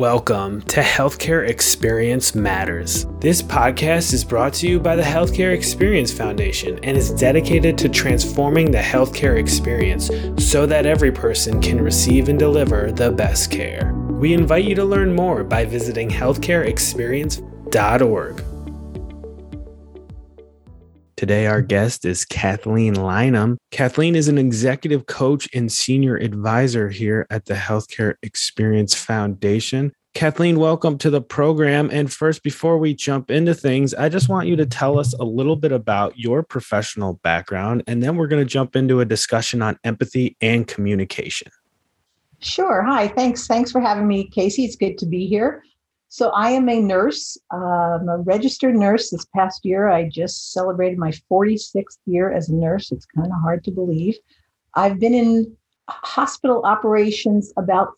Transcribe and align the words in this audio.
Welcome 0.00 0.62
to 0.62 0.80
Healthcare 0.80 1.46
Experience 1.46 2.34
Matters. 2.34 3.04
This 3.18 3.42
podcast 3.42 4.14
is 4.14 4.24
brought 4.24 4.54
to 4.54 4.66
you 4.66 4.80
by 4.80 4.96
the 4.96 5.02
Healthcare 5.02 5.54
Experience 5.54 6.10
Foundation 6.10 6.82
and 6.82 6.96
is 6.96 7.10
dedicated 7.10 7.76
to 7.76 7.90
transforming 7.90 8.70
the 8.70 8.78
healthcare 8.78 9.36
experience 9.36 10.10
so 10.42 10.64
that 10.64 10.86
every 10.86 11.12
person 11.12 11.60
can 11.60 11.82
receive 11.82 12.30
and 12.30 12.38
deliver 12.38 12.90
the 12.90 13.10
best 13.10 13.50
care. 13.50 13.92
We 14.08 14.32
invite 14.32 14.64
you 14.64 14.74
to 14.76 14.86
learn 14.86 15.14
more 15.14 15.44
by 15.44 15.66
visiting 15.66 16.08
healthcareexperience.org. 16.08 18.44
Today, 21.20 21.46
our 21.46 21.60
guest 21.60 22.06
is 22.06 22.24
Kathleen 22.24 22.94
Lynham. 22.94 23.58
Kathleen 23.70 24.16
is 24.16 24.28
an 24.28 24.38
executive 24.38 25.04
coach 25.04 25.46
and 25.54 25.70
senior 25.70 26.16
advisor 26.16 26.88
here 26.88 27.26
at 27.28 27.44
the 27.44 27.52
Healthcare 27.52 28.14
Experience 28.22 28.94
Foundation. 28.94 29.92
Kathleen, 30.14 30.58
welcome 30.58 30.96
to 30.96 31.10
the 31.10 31.20
program. 31.20 31.90
And 31.92 32.10
first, 32.10 32.42
before 32.42 32.78
we 32.78 32.94
jump 32.94 33.30
into 33.30 33.52
things, 33.52 33.92
I 33.92 34.08
just 34.08 34.30
want 34.30 34.48
you 34.48 34.56
to 34.56 34.64
tell 34.64 34.98
us 34.98 35.12
a 35.12 35.24
little 35.24 35.56
bit 35.56 35.72
about 35.72 36.18
your 36.18 36.42
professional 36.42 37.20
background, 37.22 37.82
and 37.86 38.02
then 38.02 38.16
we're 38.16 38.26
going 38.26 38.42
to 38.42 38.50
jump 38.50 38.74
into 38.74 39.00
a 39.00 39.04
discussion 39.04 39.60
on 39.60 39.78
empathy 39.84 40.38
and 40.40 40.66
communication. 40.66 41.52
Sure. 42.38 42.80
Hi. 42.80 43.08
Thanks. 43.08 43.46
Thanks 43.46 43.70
for 43.70 43.82
having 43.82 44.08
me, 44.08 44.26
Casey. 44.30 44.64
It's 44.64 44.74
good 44.74 44.96
to 44.96 45.04
be 45.04 45.26
here. 45.26 45.64
So 46.12 46.30
I 46.30 46.50
am 46.50 46.68
a 46.68 46.80
nurse. 46.80 47.38
I'm 47.52 48.08
a 48.08 48.18
registered 48.18 48.74
nurse. 48.74 49.10
This 49.10 49.24
past 49.26 49.64
year, 49.64 49.88
I 49.88 50.08
just 50.08 50.52
celebrated 50.52 50.98
my 50.98 51.12
46th 51.30 51.98
year 52.04 52.32
as 52.32 52.48
a 52.48 52.54
nurse. 52.54 52.90
It's 52.90 53.06
kind 53.06 53.28
of 53.28 53.40
hard 53.40 53.62
to 53.64 53.70
believe. 53.70 54.16
I've 54.74 54.98
been 54.98 55.14
in 55.14 55.56
hospital 55.88 56.62
operations 56.64 57.52
about 57.56 57.92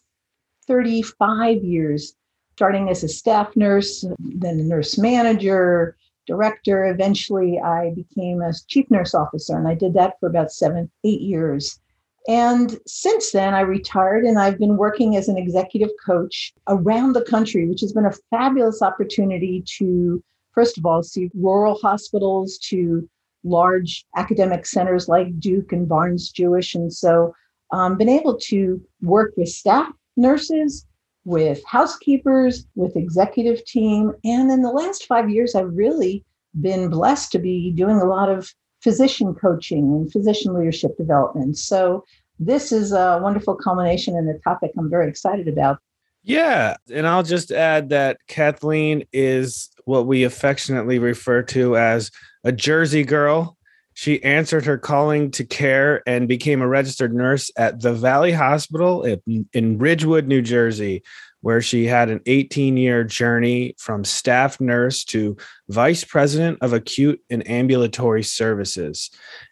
35 0.67 1.65
years, 1.65 2.15
starting 2.53 2.91
as 2.91 3.03
a 3.03 3.09
staff 3.09 3.57
nurse, 3.57 4.05
then 4.19 4.61
a 4.61 4.63
nurse 4.63 4.99
manager, 4.99 5.97
director. 6.27 6.85
Eventually, 6.85 7.59
I 7.61 7.95
became 7.95 8.43
a 8.43 8.53
chief 8.69 8.91
nurse 8.91 9.15
officer, 9.15 9.57
and 9.57 9.67
I 9.67 9.75
did 9.75 9.95
that 9.95 10.21
for 10.21 10.29
about 10.29 10.53
seven, 10.53 10.91
eight 11.03 11.23
years. 11.23 11.81
And 12.29 12.79
since 12.87 13.33
then, 13.33 13.53
I 13.55 13.61
retired 13.61 14.25
and 14.25 14.39
I've 14.39 14.59
been 14.59 14.77
working 14.77 15.17
as 15.17 15.29
an 15.29 15.37
executive 15.37 15.91
coach 16.05 16.53
around 16.69 17.15
the 17.15 17.25
country, 17.25 17.69
which 17.69 17.81
has 17.81 17.93
been 17.93 18.07
a 18.07 18.15
fabulous 18.31 18.81
opportunity 18.81 19.65
to, 19.79 20.23
first 20.55 20.79
of 20.79 20.87
all, 20.87 21.03
see 21.03 21.31
rural 21.35 21.79
hospitals 21.83 22.59
to 22.69 23.09
large 23.45 24.05
academic 24.17 24.67
centers 24.67 25.09
like 25.09 25.41
Duke 25.41 25.73
and 25.73 25.89
Barnes 25.89 26.31
Jewish. 26.31 26.77
And 26.77 26.93
so, 26.93 27.35
um, 27.73 27.97
been 27.97 28.09
able 28.09 28.39
to 28.39 28.81
work 29.01 29.33
with 29.37 29.49
staff 29.49 29.91
nurses, 30.17 30.87
with 31.25 31.61
housekeepers, 31.67 32.67
with 32.77 32.97
executive 32.97 33.65
team. 33.65 34.13
And 34.25 34.51
in 34.51 34.63
the 34.63 34.71
last 34.71 35.07
five 35.07 35.31
years, 35.31 35.55
I've 35.55 35.75
really 35.75 36.25
been 36.61 36.89
blessed 36.89 37.33
to 37.33 37.39
be 37.39 37.73
doing 37.73 37.97
a 37.97 38.05
lot 38.05 38.29
of 38.29 38.53
physician 38.83 39.35
coaching 39.35 39.85
and 39.85 40.11
physician 40.11 40.55
leadership 40.55 40.97
development. 40.97 41.57
So 41.57 42.05
this 42.39 42.73
is 42.73 42.93
a 42.93 43.21
wonderful 43.23 43.55
culmination 43.55 44.17
and 44.17 44.29
a 44.29 44.39
topic 44.41 44.73
I'm 44.77 44.91
very 44.91 45.09
excited 45.09 45.47
about. 45.49 45.79
Yeah. 46.25 46.77
And 46.93 47.07
I'll 47.07 47.23
just 47.23 47.51
add 47.51 47.89
that 47.91 48.19
Kathleen 48.29 49.05
is 49.13 49.71
what 49.85 50.07
we 50.07 50.25
affectionately 50.25 50.99
refer 50.99 51.43
to 51.43 51.77
as 51.77 52.11
a 52.45 52.53
Jersey 52.53 53.05
girl. 53.05 53.57
She 53.95 54.23
answered 54.23 54.65
her 54.65 54.79
calling 54.79 55.31
to 55.33 55.45
care 55.45 56.03
and 56.07 56.27
became 56.27 56.63
a 56.63 56.69
registered 56.69 57.15
nurse 57.15 57.51
at 57.57 57.81
the 57.81 57.93
Valley 57.93 58.33
Hospital 58.33 59.05
in 59.53 59.79
Ridgewood, 59.79 60.27
New 60.27 60.43
Jersey, 60.43 61.03
where 61.43 61.61
she 61.61 61.85
had 61.85 62.09
an 62.09 62.21
18 62.27 62.77
year 62.77 63.05
journey 63.05 63.75
from 63.79 64.05
staff 64.05 64.61
nurse 64.61 65.05
to 65.05 65.37
vice 65.69 66.05
president 66.05 66.59
of 66.63 66.73
acute 66.73 67.21
and 67.31 67.49
ambulatory 67.49 68.23
services. 68.23 69.11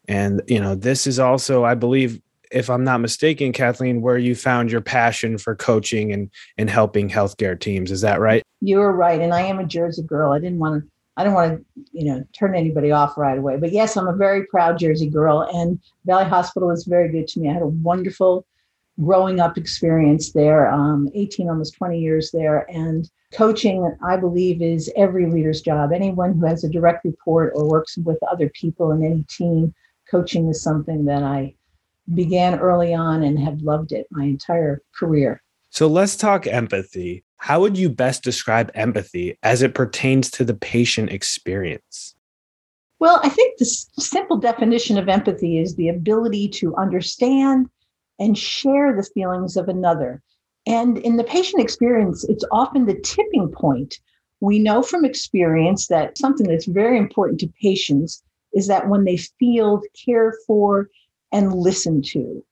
And, 0.08 0.42
you 0.46 0.60
know, 0.60 0.74
this 0.74 1.06
is 1.06 1.18
also, 1.18 1.64
I 1.64 1.74
believe, 1.74 2.20
if 2.50 2.68
I'm 2.70 2.82
not 2.82 3.00
mistaken, 3.00 3.52
Kathleen, 3.52 4.00
where 4.00 4.18
you 4.18 4.34
found 4.34 4.72
your 4.72 4.80
passion 4.80 5.38
for 5.38 5.54
coaching 5.54 6.12
and, 6.12 6.30
and 6.58 6.68
helping 6.68 7.08
healthcare 7.08 7.58
teams. 7.58 7.90
Is 7.90 8.00
that 8.00 8.20
right? 8.20 8.42
You're 8.60 8.92
right. 8.92 9.20
And 9.20 9.32
I 9.32 9.42
am 9.42 9.58
a 9.58 9.66
Jersey 9.66 10.02
girl. 10.02 10.32
I 10.32 10.38
didn't 10.38 10.58
want 10.58 10.82
to. 10.82 10.90
I 11.16 11.24
don't 11.24 11.34
want 11.34 11.58
to, 11.58 11.82
you 11.92 12.04
know, 12.04 12.24
turn 12.38 12.54
anybody 12.54 12.92
off 12.92 13.18
right 13.18 13.36
away. 13.36 13.58
But 13.58 13.72
yes, 13.72 13.96
I'm 13.96 14.08
a 14.08 14.16
very 14.16 14.46
proud 14.46 14.78
Jersey 14.78 15.08
girl, 15.08 15.42
and 15.52 15.78
Valley 16.06 16.24
Hospital 16.24 16.68
was 16.68 16.84
very 16.84 17.10
good 17.10 17.28
to 17.28 17.40
me. 17.40 17.50
I 17.50 17.52
had 17.52 17.62
a 17.62 17.66
wonderful 17.66 18.46
growing 19.02 19.40
up 19.40 19.56
experience 19.56 20.32
there, 20.32 20.70
um, 20.70 21.08
18, 21.14 21.48
almost 21.48 21.74
20 21.76 21.98
years 21.98 22.30
there. 22.32 22.66
And 22.70 23.08
coaching, 23.32 23.90
I 24.04 24.16
believe, 24.16 24.62
is 24.62 24.92
every 24.96 25.30
leader's 25.30 25.62
job. 25.62 25.92
Anyone 25.92 26.34
who 26.34 26.46
has 26.46 26.64
a 26.64 26.68
direct 26.68 27.04
report 27.04 27.52
or 27.54 27.68
works 27.68 27.96
with 27.98 28.18
other 28.30 28.50
people 28.50 28.92
in 28.92 29.04
any 29.04 29.24
team, 29.24 29.74
coaching 30.10 30.48
is 30.48 30.62
something 30.62 31.04
that 31.06 31.22
I 31.22 31.54
began 32.14 32.58
early 32.58 32.92
on 32.92 33.22
and 33.22 33.38
have 33.38 33.60
loved 33.62 33.92
it 33.92 34.06
my 34.10 34.24
entire 34.24 34.82
career. 34.98 35.42
So 35.70 35.86
let's 35.86 36.16
talk 36.16 36.46
empathy. 36.46 37.24
How 37.36 37.60
would 37.60 37.78
you 37.78 37.88
best 37.88 38.22
describe 38.22 38.70
empathy 38.74 39.38
as 39.42 39.62
it 39.62 39.74
pertains 39.74 40.30
to 40.32 40.44
the 40.44 40.54
patient 40.54 41.10
experience? 41.10 42.14
Well, 42.98 43.20
I 43.22 43.30
think 43.30 43.56
the 43.58 43.64
simple 43.64 44.36
definition 44.36 44.98
of 44.98 45.08
empathy 45.08 45.58
is 45.58 45.76
the 45.76 45.88
ability 45.88 46.48
to 46.48 46.76
understand 46.76 47.70
and 48.20 48.38
share 48.38 48.94
the 48.94 49.08
feelings 49.14 49.56
of 49.56 49.68
another. 49.68 50.22
And 50.66 50.98
in 50.98 51.16
the 51.16 51.24
patient 51.24 51.62
experience, 51.62 52.22
it's 52.24 52.44
often 52.52 52.84
the 52.84 53.00
tipping 53.00 53.50
point. 53.50 53.98
We 54.40 54.58
know 54.58 54.82
from 54.82 55.04
experience 55.04 55.88
that 55.88 56.18
something 56.18 56.46
that's 56.46 56.66
very 56.66 56.98
important 56.98 57.40
to 57.40 57.52
patients 57.60 58.22
is 58.52 58.66
that 58.68 58.88
when 58.88 59.04
they 59.04 59.16
feel 59.16 59.80
cared 60.04 60.34
for 60.46 60.88
and 61.32 61.54
listened 61.54 62.04
to. 62.04 62.44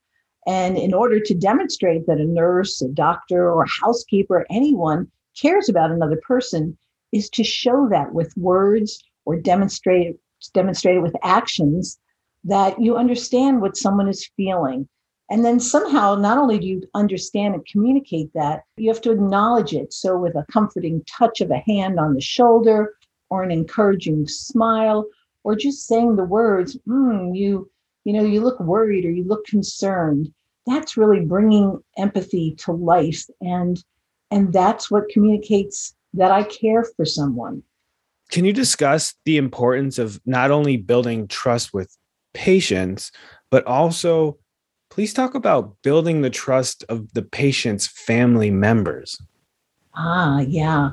And 0.46 0.78
in 0.78 0.94
order 0.94 1.20
to 1.20 1.34
demonstrate 1.34 2.06
that 2.06 2.20
a 2.20 2.24
nurse, 2.24 2.80
a 2.80 2.88
doctor, 2.88 3.50
or 3.50 3.64
a 3.64 3.84
housekeeper, 3.84 4.46
anyone 4.50 5.10
cares 5.38 5.68
about 5.68 5.90
another 5.90 6.20
person, 6.26 6.78
is 7.12 7.28
to 7.30 7.44
show 7.44 7.88
that 7.90 8.14
with 8.14 8.36
words 8.36 9.02
or 9.24 9.36
demonstrate 9.36 10.16
demonstrate 10.54 10.96
it 10.96 11.02
with 11.02 11.16
actions 11.22 11.98
that 12.44 12.80
you 12.80 12.96
understand 12.96 13.60
what 13.60 13.76
someone 13.76 14.08
is 14.08 14.30
feeling 14.36 14.88
and 15.30 15.44
then 15.44 15.60
somehow, 15.60 16.14
not 16.14 16.38
only 16.38 16.58
do 16.58 16.66
you 16.66 16.82
understand 16.94 17.54
and 17.54 17.66
communicate 17.66 18.32
that, 18.34 18.62
you 18.76 18.88
have 18.88 19.02
to 19.02 19.12
acknowledge 19.12 19.74
it. 19.74 19.92
So, 19.92 20.18
with 20.18 20.34
a 20.34 20.46
comforting 20.50 21.04
touch 21.04 21.40
of 21.40 21.50
a 21.50 21.62
hand 21.66 22.00
on 22.00 22.14
the 22.14 22.20
shoulder, 22.20 22.94
or 23.30 23.42
an 23.42 23.50
encouraging 23.50 24.26
smile, 24.26 25.06
or 25.44 25.54
just 25.54 25.86
saying 25.86 26.16
the 26.16 26.24
words, 26.24 26.78
mm, 26.88 27.36
you, 27.36 27.70
you 28.04 28.14
know, 28.14 28.24
you 28.24 28.40
look 28.40 28.58
worried 28.60 29.04
or 29.04 29.10
you 29.10 29.24
look 29.24 29.44
concerned. 29.44 30.32
That's 30.66 30.96
really 30.96 31.20
bringing 31.20 31.78
empathy 31.98 32.54
to 32.60 32.72
life, 32.72 33.24
and 33.40 33.82
and 34.30 34.52
that's 34.52 34.90
what 34.90 35.08
communicates 35.10 35.94
that 36.14 36.30
I 36.30 36.42
care 36.44 36.84
for 36.84 37.04
someone. 37.04 37.62
Can 38.30 38.44
you 38.44 38.52
discuss 38.52 39.14
the 39.24 39.36
importance 39.38 39.98
of 39.98 40.20
not 40.26 40.50
only 40.50 40.76
building 40.76 41.28
trust 41.28 41.72
with 41.72 41.96
patients, 42.34 43.10
but 43.50 43.66
also 43.66 44.38
please 44.90 45.14
talk 45.14 45.34
about 45.34 45.76
building 45.82 46.22
the 46.22 46.30
trust 46.30 46.84
of 46.88 47.12
the 47.14 47.22
patient's 47.22 47.86
family 47.86 48.50
members. 48.50 49.20
Ah, 49.94 50.40
yeah. 50.40 50.92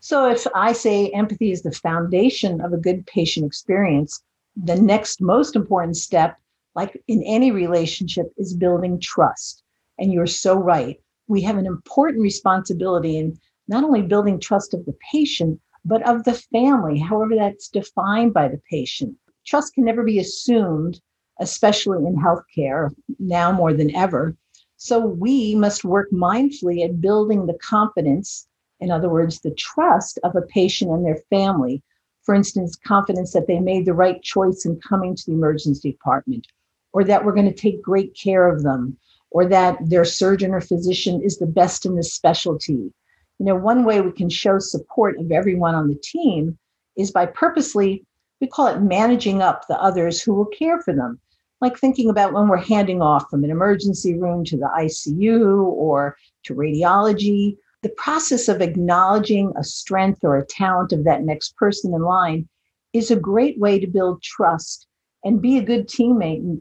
So 0.00 0.30
if 0.30 0.46
I 0.54 0.72
say 0.72 1.08
empathy 1.10 1.50
is 1.50 1.62
the 1.62 1.72
foundation 1.72 2.60
of 2.60 2.72
a 2.72 2.78
good 2.78 3.06
patient 3.06 3.44
experience, 3.44 4.22
the 4.56 4.76
next 4.76 5.20
most 5.20 5.56
important 5.56 5.96
step, 5.96 6.36
like 6.74 7.02
in 7.08 7.22
any 7.24 7.50
relationship, 7.50 8.26
is 8.36 8.54
building 8.54 9.00
trust. 9.00 9.62
And 9.98 10.12
you're 10.12 10.26
so 10.26 10.54
right. 10.54 11.00
We 11.28 11.42
have 11.42 11.56
an 11.56 11.66
important 11.66 12.22
responsibility 12.22 13.18
in 13.18 13.38
not 13.68 13.84
only 13.84 14.02
building 14.02 14.38
trust 14.38 14.74
of 14.74 14.84
the 14.86 14.94
patient, 15.10 15.60
but 15.84 16.06
of 16.08 16.24
the 16.24 16.34
family, 16.34 16.98
however 16.98 17.34
that's 17.36 17.68
defined 17.68 18.32
by 18.32 18.48
the 18.48 18.60
patient. 18.70 19.16
Trust 19.44 19.74
can 19.74 19.84
never 19.84 20.02
be 20.02 20.18
assumed 20.18 21.00
especially 21.40 21.98
in 22.06 22.16
healthcare 22.16 22.90
now 23.18 23.52
more 23.52 23.72
than 23.72 23.94
ever. 23.94 24.36
So 24.76 24.98
we 24.98 25.54
must 25.54 25.84
work 25.84 26.10
mindfully 26.10 26.84
at 26.84 27.00
building 27.00 27.46
the 27.46 27.58
confidence, 27.62 28.46
in 28.80 28.90
other 28.90 29.08
words, 29.08 29.40
the 29.40 29.52
trust 29.52 30.18
of 30.22 30.36
a 30.36 30.42
patient 30.42 30.90
and 30.90 31.04
their 31.04 31.22
family. 31.30 31.82
For 32.24 32.34
instance, 32.34 32.76
confidence 32.76 33.32
that 33.32 33.46
they 33.46 33.60
made 33.60 33.86
the 33.86 33.94
right 33.94 34.20
choice 34.22 34.66
in 34.66 34.80
coming 34.80 35.14
to 35.14 35.26
the 35.26 35.32
emergency 35.32 35.92
department, 35.92 36.46
or 36.92 37.04
that 37.04 37.24
we're 37.24 37.34
going 37.34 37.48
to 37.48 37.54
take 37.54 37.80
great 37.80 38.14
care 38.14 38.48
of 38.48 38.62
them, 38.62 38.98
or 39.30 39.46
that 39.46 39.78
their 39.80 40.04
surgeon 40.04 40.52
or 40.52 40.60
physician 40.60 41.22
is 41.22 41.38
the 41.38 41.46
best 41.46 41.86
in 41.86 41.96
the 41.96 42.02
specialty. 42.02 42.92
You 43.38 43.46
know, 43.46 43.54
one 43.54 43.84
way 43.84 44.00
we 44.00 44.12
can 44.12 44.28
show 44.28 44.58
support 44.58 45.18
of 45.18 45.30
everyone 45.30 45.74
on 45.74 45.88
the 45.88 46.00
team 46.02 46.58
is 46.96 47.10
by 47.10 47.26
purposely, 47.26 48.04
we 48.40 48.46
call 48.46 48.66
it 48.66 48.80
managing 48.80 49.40
up 49.40 49.66
the 49.68 49.80
others 49.80 50.20
who 50.20 50.34
will 50.34 50.46
care 50.46 50.80
for 50.80 50.94
them 50.94 51.20
like 51.60 51.78
thinking 51.78 52.10
about 52.10 52.32
when 52.32 52.48
we're 52.48 52.56
handing 52.56 53.00
off 53.00 53.28
from 53.30 53.44
an 53.44 53.50
emergency 53.50 54.18
room 54.18 54.44
to 54.44 54.56
the 54.56 54.70
ICU 54.78 55.64
or 55.64 56.16
to 56.44 56.54
radiology, 56.54 57.56
the 57.82 57.88
process 57.90 58.48
of 58.48 58.60
acknowledging 58.60 59.52
a 59.56 59.64
strength 59.64 60.20
or 60.22 60.36
a 60.36 60.46
talent 60.46 60.92
of 60.92 61.04
that 61.04 61.22
next 61.22 61.56
person 61.56 61.94
in 61.94 62.02
line 62.02 62.48
is 62.92 63.10
a 63.10 63.16
great 63.16 63.58
way 63.58 63.78
to 63.78 63.86
build 63.86 64.22
trust 64.22 64.86
and 65.24 65.42
be 65.42 65.58
a 65.58 65.62
good 65.62 65.88
teammate 65.88 66.60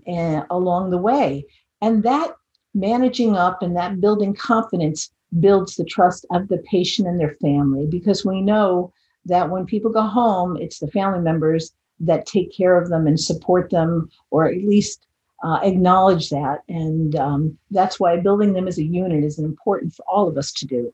along 0.49 0.89
the 0.89 0.97
way. 0.97 1.45
And 1.81 2.03
that 2.03 2.35
managing 2.73 3.35
up 3.35 3.61
and 3.61 3.75
that 3.75 4.01
building 4.01 4.33
confidence 4.33 5.11
builds 5.39 5.75
the 5.75 5.85
trust 5.85 6.25
of 6.31 6.47
the 6.47 6.57
patient 6.69 7.07
and 7.07 7.19
their 7.19 7.35
family 7.41 7.87
because 7.87 8.25
we 8.25 8.41
know 8.41 8.93
that 9.25 9.49
when 9.49 9.65
people 9.65 9.91
go 9.91 10.01
home, 10.01 10.57
it's 10.57 10.79
the 10.79 10.87
family 10.91 11.19
members 11.19 11.73
that 11.99 12.25
take 12.25 12.55
care 12.55 12.79
of 12.79 12.89
them 12.89 13.07
and 13.07 13.19
support 13.19 13.69
them, 13.69 14.09
or 14.31 14.47
at 14.47 14.57
least 14.57 15.07
uh, 15.43 15.59
acknowledge 15.63 16.29
that. 16.29 16.59
And 16.67 17.15
um, 17.15 17.57
that's 17.71 17.99
why 17.99 18.17
building 18.17 18.53
them 18.53 18.67
as 18.67 18.77
a 18.77 18.83
unit 18.83 19.23
is 19.23 19.39
important 19.39 19.93
for 19.93 20.03
all 20.07 20.27
of 20.27 20.37
us 20.37 20.51
to 20.53 20.65
do. 20.65 20.93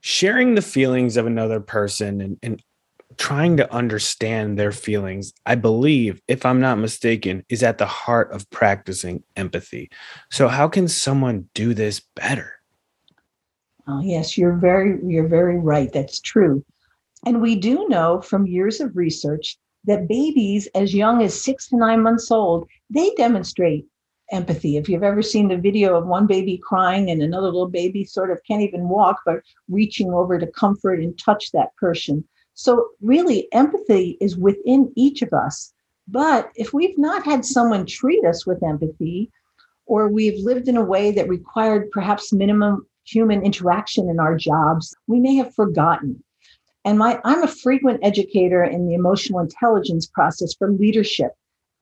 Sharing 0.00 0.54
the 0.54 0.62
feelings 0.62 1.16
of 1.16 1.26
another 1.26 1.60
person 1.60 2.20
and, 2.20 2.38
and 2.42 2.62
trying 3.16 3.56
to 3.56 3.72
understand 3.72 4.58
their 4.58 4.72
feelings, 4.72 5.32
I 5.46 5.54
believe, 5.54 6.20
if 6.28 6.44
I'm 6.44 6.60
not 6.60 6.78
mistaken, 6.78 7.44
is 7.48 7.62
at 7.62 7.78
the 7.78 7.86
heart 7.86 8.30
of 8.32 8.48
practicing 8.50 9.22
empathy. 9.36 9.90
So, 10.30 10.48
how 10.48 10.68
can 10.68 10.88
someone 10.88 11.48
do 11.54 11.74
this 11.74 12.02
better? 12.14 12.52
Oh, 13.88 14.00
yes, 14.00 14.36
you're 14.36 14.56
very 14.56 14.98
you're 15.04 15.28
very 15.28 15.58
right. 15.58 15.92
That's 15.92 16.20
true. 16.20 16.64
And 17.24 17.40
we 17.40 17.56
do 17.56 17.88
know 17.88 18.20
from 18.20 18.46
years 18.46 18.80
of 18.80 18.96
research 18.96 19.56
that 19.86 20.08
babies 20.08 20.68
as 20.74 20.94
young 20.94 21.22
as 21.22 21.40
6 21.42 21.68
to 21.68 21.76
9 21.76 22.02
months 22.02 22.30
old, 22.30 22.68
they 22.90 23.12
demonstrate 23.16 23.86
empathy. 24.32 24.76
If 24.76 24.88
you've 24.88 25.02
ever 25.02 25.22
seen 25.22 25.48
the 25.48 25.56
video 25.56 25.96
of 25.96 26.06
one 26.06 26.26
baby 26.26 26.58
crying 26.58 27.10
and 27.10 27.22
another 27.22 27.46
little 27.46 27.68
baby 27.68 28.04
sort 28.04 28.30
of 28.30 28.40
can't 28.46 28.62
even 28.62 28.88
walk 28.88 29.20
but 29.24 29.40
reaching 29.68 30.12
over 30.12 30.38
to 30.38 30.46
comfort 30.48 31.00
and 31.00 31.16
touch 31.18 31.52
that 31.52 31.74
person. 31.76 32.24
So 32.54 32.88
really 33.00 33.48
empathy 33.52 34.16
is 34.20 34.36
within 34.36 34.92
each 34.96 35.22
of 35.22 35.32
us. 35.32 35.72
But 36.08 36.50
if 36.54 36.72
we've 36.72 36.98
not 36.98 37.24
had 37.24 37.44
someone 37.44 37.86
treat 37.86 38.24
us 38.24 38.46
with 38.46 38.62
empathy, 38.62 39.30
or 39.86 40.08
we've 40.08 40.38
lived 40.44 40.68
in 40.68 40.76
a 40.76 40.84
way 40.84 41.12
that 41.12 41.28
required 41.28 41.90
perhaps 41.90 42.32
minimum 42.32 42.86
human 43.04 43.42
interaction 43.42 44.08
in 44.08 44.18
our 44.18 44.36
jobs, 44.36 44.96
we 45.06 45.20
may 45.20 45.36
have 45.36 45.54
forgotten. 45.54 46.22
And 46.86 47.00
my, 47.00 47.20
I'm 47.24 47.42
a 47.42 47.48
frequent 47.48 47.98
educator 48.04 48.62
in 48.62 48.86
the 48.86 48.94
emotional 48.94 49.40
intelligence 49.40 50.06
process 50.06 50.54
for 50.54 50.70
leadership. 50.70 51.32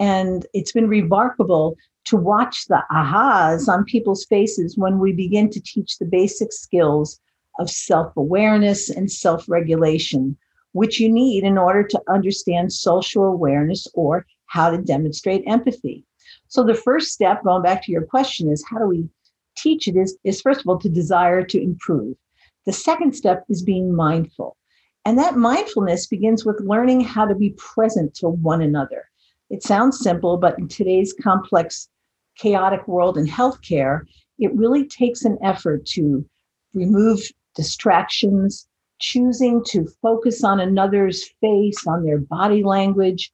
And 0.01 0.47
it's 0.55 0.73
been 0.73 0.89
remarkable 0.89 1.77
to 2.07 2.17
watch 2.17 2.65
the 2.69 2.83
ahas 2.91 3.69
on 3.69 3.85
people's 3.85 4.25
faces 4.25 4.79
when 4.79 4.99
we 4.99 5.13
begin 5.13 5.51
to 5.51 5.61
teach 5.61 5.99
the 5.99 6.07
basic 6.07 6.55
skills 6.55 7.21
of 7.59 7.69
self 7.69 8.17
awareness 8.17 8.89
and 8.89 9.13
self 9.13 9.47
regulation, 9.47 10.39
which 10.73 10.99
you 10.99 11.13
need 11.13 11.45
in 11.45 11.59
order 11.59 11.83
to 11.83 12.01
understand 12.09 12.73
social 12.73 13.25
awareness 13.25 13.87
or 13.93 14.25
how 14.47 14.71
to 14.71 14.79
demonstrate 14.79 15.45
empathy. 15.47 16.03
So, 16.49 16.65
the 16.65 16.75
first 16.75 17.13
step, 17.13 17.45
going 17.45 17.63
back 17.63 17.85
to 17.85 17.93
your 17.93 18.07
question, 18.07 18.51
is 18.51 18.65
how 18.67 18.79
do 18.79 18.87
we 18.87 19.07
teach 19.55 19.87
it 19.87 19.97
is, 19.97 20.17
is 20.25 20.41
first 20.41 20.61
of 20.61 20.67
all 20.67 20.79
to 20.79 20.89
desire 20.89 21.45
to 21.45 21.63
improve. 21.63 22.17
The 22.65 22.73
second 22.73 23.15
step 23.15 23.45
is 23.51 23.63
being 23.63 23.95
mindful. 23.95 24.57
And 25.05 25.19
that 25.19 25.37
mindfulness 25.37 26.07
begins 26.07 26.45
with 26.45 26.61
learning 26.61 27.01
how 27.03 27.27
to 27.27 27.35
be 27.35 27.51
present 27.51 28.15
to 28.17 28.29
one 28.29 28.63
another. 28.63 29.11
It 29.51 29.63
sounds 29.63 30.01
simple, 30.01 30.37
but 30.39 30.59
in 30.59 30.69
today's 30.69 31.15
complex, 31.23 31.89
chaotic 32.37 32.89
world 32.89 33.19
in 33.19 33.27
healthcare, 33.27 34.03
it 34.39 34.55
really 34.55 34.87
takes 34.87 35.25
an 35.25 35.39
effort 35.43 35.85
to 35.87 36.25
remove 36.73 37.21
distractions, 37.55 38.67
choosing 38.99 39.63
to 39.65 39.87
focus 40.03 40.43
on 40.43 40.61
another's 40.61 41.29
face, 41.41 41.87
on 41.87 42.05
their 42.05 42.19
body 42.19 42.65
language, 42.65 43.33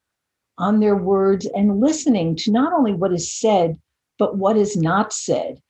on 0.58 0.80
their 0.80 0.96
words, 0.96 1.46
and 1.54 1.80
listening 1.80 2.36
to 2.36 2.50
not 2.50 2.72
only 2.72 2.92
what 2.92 3.12
is 3.12 3.32
said, 3.32 3.78
but 4.18 4.36
what 4.36 4.56
is 4.56 4.76
not 4.76 5.12
said 5.12 5.60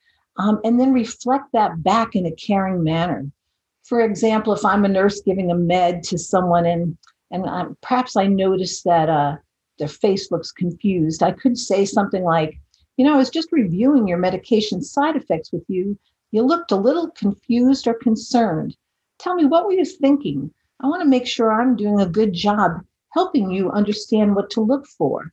um, 0.41 0.61
and 0.65 0.81
then 0.81 0.93
reflect 0.93 1.53
that 1.53 1.83
back 1.83 2.15
in 2.15 2.27
a 2.27 2.33
caring 2.33 2.83
manner. 2.83 3.27
For 3.91 4.01
example, 4.03 4.53
if 4.53 4.65
I'm 4.65 4.85
a 4.85 4.89
nurse 4.89 5.21
giving 5.21 5.51
a 5.51 5.57
med 5.57 6.05
to 6.05 6.17
someone 6.17 6.65
and 6.65 6.97
and 7.33 7.45
um, 7.47 7.77
perhaps 7.83 8.17
I 8.17 8.29
notice 8.29 8.85
that 8.85 9.09
uh, 9.09 9.37
their 9.81 9.89
face 9.89 10.31
looks 10.31 10.53
confused, 10.53 11.25
I 11.25 11.33
could 11.33 11.59
say 11.59 11.85
something 11.85 12.23
like, 12.23 12.61
"You 12.97 13.05
know, 13.05 13.15
I 13.15 13.17
was 13.17 13.31
just 13.31 13.51
reviewing 13.51 14.07
your 14.07 14.19
medication 14.19 14.81
side 14.81 15.17
effects 15.17 15.51
with 15.51 15.65
you. 15.67 15.99
You 16.31 16.43
looked 16.43 16.71
a 16.71 16.77
little 16.77 17.11
confused 17.11 17.89
or 17.89 17.95
concerned. 17.95 18.77
Tell 19.19 19.35
me, 19.35 19.45
what 19.45 19.67
were 19.67 19.73
you 19.73 19.85
thinking? 19.85 20.55
I 20.79 20.87
want 20.87 21.03
to 21.03 21.09
make 21.09 21.27
sure 21.27 21.51
I'm 21.51 21.75
doing 21.75 22.01
a 22.01 22.07
good 22.07 22.33
job 22.33 22.83
helping 23.09 23.51
you 23.51 23.73
understand 23.73 24.37
what 24.37 24.51
to 24.51 24.61
look 24.61 24.87
for." 24.87 25.33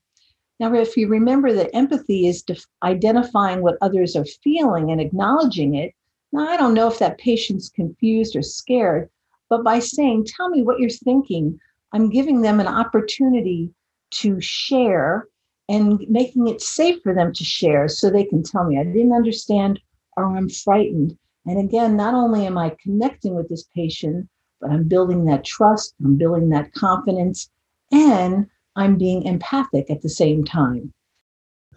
Now, 0.60 0.74
if 0.74 0.98
you 0.98 1.08
remember 1.08 1.54
that 1.54 1.76
empathy 1.76 2.26
is 2.26 2.42
def- 2.42 2.66
identifying 2.82 3.62
what 3.62 3.78
others 3.82 4.16
are 4.16 4.26
feeling 4.44 4.90
and 4.90 5.00
acknowledging 5.00 5.76
it, 5.76 5.94
now 6.32 6.48
I 6.48 6.58
don't 6.58 6.74
know 6.74 6.88
if 6.88 7.00
that 7.00 7.18
patient's 7.18 7.70
confused 7.70 8.36
or 8.36 8.42
scared, 8.42 9.10
but 9.50 9.64
by 9.64 9.80
saying, 9.80 10.26
Tell 10.26 10.50
me 10.50 10.62
what 10.62 10.80
you're 10.80 10.90
thinking, 10.90 11.60
I'm 11.94 12.10
giving 12.10 12.42
them 12.42 12.60
an 12.60 12.68
opportunity 12.68 13.72
to 14.12 14.40
share 14.42 15.28
and 15.70 16.00
making 16.10 16.48
it 16.48 16.62
safe 16.62 17.02
for 17.04 17.14
them 17.14 17.34
to 17.34 17.44
share 17.44 17.88
so 17.88 18.10
they 18.10 18.24
can 18.24 18.44
tell 18.44 18.64
me, 18.64 18.80
I 18.80 18.84
didn't 18.84 19.14
understand 19.14 19.80
or 20.16 20.26
I'm 20.26 20.50
frightened. 20.50 21.18
And 21.46 21.60
again, 21.60 21.96
not 21.96 22.14
only 22.14 22.46
am 22.46 22.58
I 22.58 22.76
connecting 22.82 23.36
with 23.36 23.50
this 23.50 23.66
patient, 23.76 24.28
but 24.60 24.72
I'm 24.72 24.88
building 24.88 25.26
that 25.26 25.46
trust, 25.46 25.94
I'm 26.04 26.18
building 26.18 26.50
that 26.50 26.74
confidence, 26.74 27.50
and 27.92 28.48
I'm 28.76 28.98
being 28.98 29.24
empathic 29.24 29.90
at 29.90 30.02
the 30.02 30.10
same 30.10 30.44
time. 30.44 30.94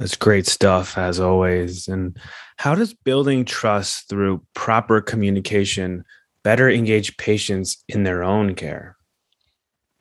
That's 0.00 0.16
great 0.16 0.46
stuff, 0.46 0.96
as 0.96 1.20
always. 1.20 1.86
And 1.86 2.16
how 2.56 2.74
does 2.74 2.94
building 2.94 3.44
trust 3.44 4.08
through 4.08 4.42
proper 4.54 5.02
communication 5.02 6.04
better 6.42 6.70
engage 6.70 7.18
patients 7.18 7.84
in 7.86 8.04
their 8.04 8.24
own 8.24 8.54
care? 8.54 8.96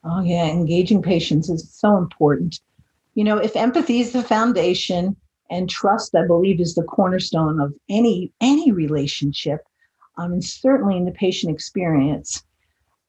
Oh, 0.02 0.22
yeah, 0.22 0.46
engaging 0.46 1.02
patients 1.02 1.50
is 1.50 1.70
so 1.70 1.98
important. 1.98 2.60
You 3.12 3.24
know, 3.24 3.36
if 3.36 3.54
empathy 3.54 4.00
is 4.00 4.12
the 4.12 4.22
foundation 4.22 5.14
and 5.50 5.68
trust, 5.68 6.14
I 6.14 6.26
believe, 6.26 6.60
is 6.60 6.74
the 6.74 6.82
cornerstone 6.84 7.60
of 7.60 7.74
any 7.90 8.32
any 8.40 8.72
relationship, 8.72 9.60
um, 10.16 10.32
and 10.32 10.42
certainly 10.42 10.96
in 10.96 11.04
the 11.04 11.12
patient 11.12 11.52
experience, 11.54 12.42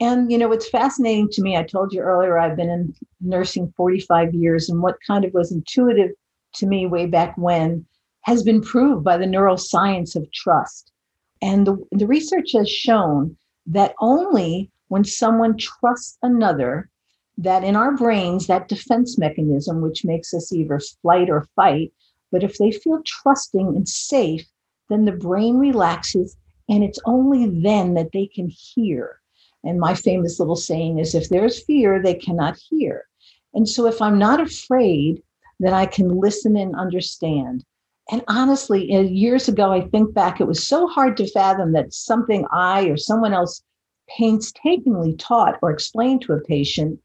and, 0.01 0.29
you 0.29 0.37
know, 0.37 0.51
it's 0.51 0.67
fascinating 0.67 1.29
to 1.29 1.41
me. 1.41 1.55
I 1.55 1.63
told 1.63 1.93
you 1.93 2.01
earlier, 2.01 2.37
I've 2.37 2.57
been 2.57 2.71
in 2.71 2.93
nursing 3.21 3.71
45 3.77 4.33
years, 4.33 4.67
and 4.67 4.81
what 4.81 4.97
kind 5.07 5.23
of 5.23 5.33
was 5.33 5.53
intuitive 5.53 6.09
to 6.53 6.65
me 6.65 6.85
way 6.85 7.05
back 7.05 7.37
when 7.37 7.85
has 8.21 8.43
been 8.43 8.61
proved 8.61 9.03
by 9.03 9.17
the 9.17 9.25
neuroscience 9.25 10.15
of 10.15 10.31
trust. 10.31 10.91
And 11.41 11.65
the, 11.65 11.77
the 11.91 12.07
research 12.07 12.51
has 12.53 12.69
shown 12.69 13.35
that 13.65 13.95
only 13.99 14.69
when 14.89 15.03
someone 15.03 15.57
trusts 15.57 16.17
another, 16.21 16.89
that 17.37 17.63
in 17.63 17.75
our 17.75 17.95
brains, 17.95 18.47
that 18.47 18.67
defense 18.67 19.17
mechanism, 19.17 19.81
which 19.81 20.05
makes 20.05 20.33
us 20.33 20.53
either 20.53 20.79
flight 21.01 21.29
or 21.29 21.47
fight, 21.55 21.91
but 22.31 22.43
if 22.43 22.57
they 22.57 22.71
feel 22.71 23.01
trusting 23.05 23.67
and 23.75 23.87
safe, 23.87 24.45
then 24.89 25.05
the 25.05 25.11
brain 25.11 25.57
relaxes, 25.57 26.37
and 26.69 26.83
it's 26.83 26.99
only 27.05 27.47
then 27.47 27.95
that 27.95 28.11
they 28.11 28.27
can 28.27 28.49
hear 28.49 29.21
and 29.63 29.79
my 29.79 29.93
famous 29.93 30.39
little 30.39 30.55
saying 30.55 30.99
is 30.99 31.13
if 31.13 31.29
there's 31.29 31.63
fear, 31.63 32.01
they 32.01 32.15
cannot 32.15 32.57
hear. 32.57 33.05
And 33.53 33.67
so 33.67 33.85
if 33.85 34.01
I'm 34.01 34.17
not 34.17 34.41
afraid, 34.41 35.21
then 35.61 35.73
I 35.73 35.85
can 35.85 36.09
listen 36.09 36.57
and 36.57 36.75
understand. 36.75 37.63
And 38.11 38.23
honestly, 38.27 38.91
years 38.91 39.47
ago, 39.47 39.71
I 39.71 39.81
think 39.87 40.13
back, 40.13 40.41
it 40.41 40.47
was 40.47 40.65
so 40.65 40.87
hard 40.87 41.15
to 41.17 41.31
fathom 41.31 41.71
that 41.73 41.93
something 41.93 42.45
I 42.51 42.85
or 42.85 42.97
someone 42.97 43.33
else 43.33 43.63
painstakingly 44.17 45.15
taught 45.15 45.59
or 45.61 45.71
explained 45.71 46.23
to 46.23 46.33
a 46.33 46.41
patient 46.41 46.99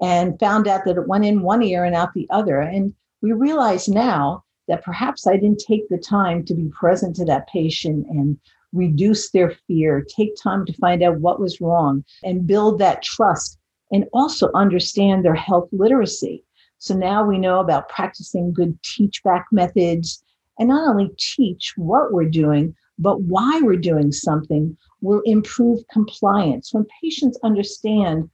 and 0.00 0.38
found 0.40 0.66
out 0.66 0.84
that 0.84 0.96
it 0.96 1.06
went 1.06 1.26
in 1.26 1.42
one 1.42 1.62
ear 1.62 1.84
and 1.84 1.94
out 1.94 2.14
the 2.14 2.26
other. 2.30 2.60
And 2.60 2.94
we 3.20 3.32
realize 3.32 3.88
now 3.88 4.42
that 4.68 4.84
perhaps 4.84 5.26
I 5.26 5.34
didn't 5.36 5.62
take 5.66 5.88
the 5.88 5.98
time 5.98 6.44
to 6.46 6.54
be 6.54 6.70
present 6.70 7.14
to 7.16 7.24
that 7.26 7.48
patient 7.48 8.06
and 8.08 8.38
reduce 8.72 9.30
their 9.30 9.56
fear, 9.66 10.04
take 10.16 10.34
time 10.40 10.64
to 10.66 10.72
find 10.74 11.02
out 11.02 11.20
what 11.20 11.40
was 11.40 11.60
wrong, 11.60 12.04
and 12.24 12.46
build 12.46 12.78
that 12.78 13.02
trust, 13.02 13.58
and 13.92 14.06
also 14.12 14.50
understand 14.54 15.24
their 15.24 15.34
health 15.34 15.68
literacy. 15.72 16.44
So 16.78 16.94
now 16.94 17.24
we 17.24 17.38
know 17.38 17.60
about 17.60 17.88
practicing 17.88 18.52
good 18.52 18.80
teach 18.82 19.22
back 19.22 19.46
methods 19.50 20.22
and 20.58 20.68
not 20.68 20.88
only 20.88 21.10
teach 21.18 21.74
what 21.76 22.12
we're 22.12 22.28
doing, 22.28 22.74
but 22.98 23.20
why 23.22 23.60
we're 23.62 23.76
doing 23.76 24.10
something 24.12 24.76
will 25.00 25.22
improve 25.24 25.80
compliance. 25.92 26.72
When 26.72 26.86
patients 27.02 27.38
understand 27.42 28.28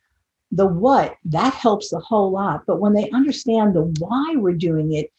the 0.51 0.67
what, 0.67 1.17
that 1.25 1.53
helps 1.55 1.93
a 1.93 1.99
whole 1.99 2.31
lot. 2.31 2.63
But 2.67 2.81
when 2.81 2.93
they 2.93 3.11
understand 3.11 3.75
the 3.75 3.93
why 3.99 4.35
we're 4.37 4.53
doing 4.53 4.93
it, 4.93 5.11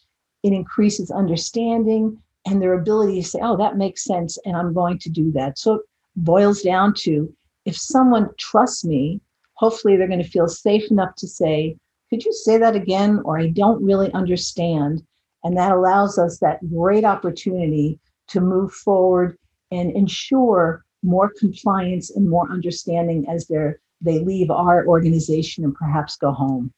it 0.44 0.54
increases 0.54 1.12
understanding 1.12 2.18
and 2.46 2.62
their 2.62 2.74
ability 2.74 3.22
to 3.22 3.28
say, 3.28 3.40
oh, 3.42 3.58
that 3.58 3.78
makes 3.78 4.04
sense, 4.04 4.38
and 4.46 4.56
I'm 4.56 4.74
going 4.74 5.00
to 5.00 5.10
do 5.10 5.32
that. 5.32 5.58
So 5.58 5.76
it 5.76 5.82
boils 6.16 6.62
down 6.62 6.94
to 7.00 7.34
if 7.66 7.76
someone 7.76 8.30
trusts 8.38 8.86
me, 8.86 9.20
hopefully 9.56 9.98
they're 9.98 10.08
going 10.08 10.24
to 10.24 10.30
feel 10.30 10.48
safe 10.48 10.90
enough 10.92 11.16
to 11.16 11.28
say, 11.28 11.76
Could 12.10 12.24
you 12.24 12.34
say 12.34 12.58
that 12.58 12.76
again? 12.76 13.22
Or 13.26 13.40
I 13.40 13.48
don't 13.48 13.84
really 13.84 14.12
understand. 14.14 15.04
And 15.44 15.58
that 15.58 15.72
allows 15.72 16.18
us 16.18 16.40
that 16.40 16.68
great 16.70 17.06
opportunity 17.06 18.00
to 18.30 18.42
move 18.42 18.74
forward 18.74 19.38
and 19.72 19.92
ensure 19.92 20.84
more 21.04 21.32
compliance 21.38 22.10
and 22.10 22.30
more 22.30 22.52
understanding 22.52 23.28
as 23.30 23.48
they're, 23.48 23.80
they 24.02 24.20
leave 24.20 24.50
our 24.50 24.86
organization 24.88 25.64
and 25.64 25.76
perhaps 25.76 26.18
go 26.18 26.32
home. 26.32 26.74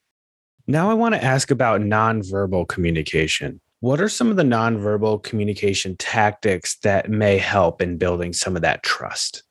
Now, 0.66 0.90
I 0.90 0.94
want 0.94 1.14
to 1.14 1.24
ask 1.24 1.50
about 1.50 1.80
nonverbal 1.80 2.68
communication. 2.68 3.60
What 3.80 4.00
are 4.00 4.08
some 4.08 4.30
of 4.30 4.36
the 4.36 4.42
nonverbal 4.42 5.22
communication 5.22 5.96
tactics 5.96 6.76
that 6.80 7.08
may 7.08 7.38
help 7.38 7.80
in 7.80 7.96
building 7.96 8.32
some 8.32 8.54
of 8.56 8.62
that 8.62 8.82
trust? 8.82 9.44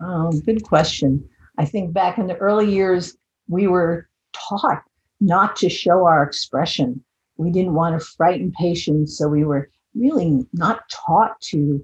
Oh, 0.00 0.32
good 0.44 0.64
question. 0.64 1.28
I 1.58 1.66
think 1.66 1.92
back 1.92 2.18
in 2.18 2.26
the 2.26 2.36
early 2.36 2.72
years, 2.72 3.16
we 3.48 3.66
were 3.66 4.08
taught 4.32 4.82
not 5.20 5.56
to 5.56 5.68
show 5.68 6.06
our 6.06 6.22
expression. 6.22 7.02
We 7.36 7.50
didn't 7.50 7.74
want 7.74 7.98
to 7.98 8.06
frighten 8.06 8.52
patients, 8.52 9.16
so 9.16 9.28
we 9.28 9.44
were 9.44 9.70
really 9.94 10.46
not 10.52 10.88
taught 10.90 11.40
to 11.40 11.82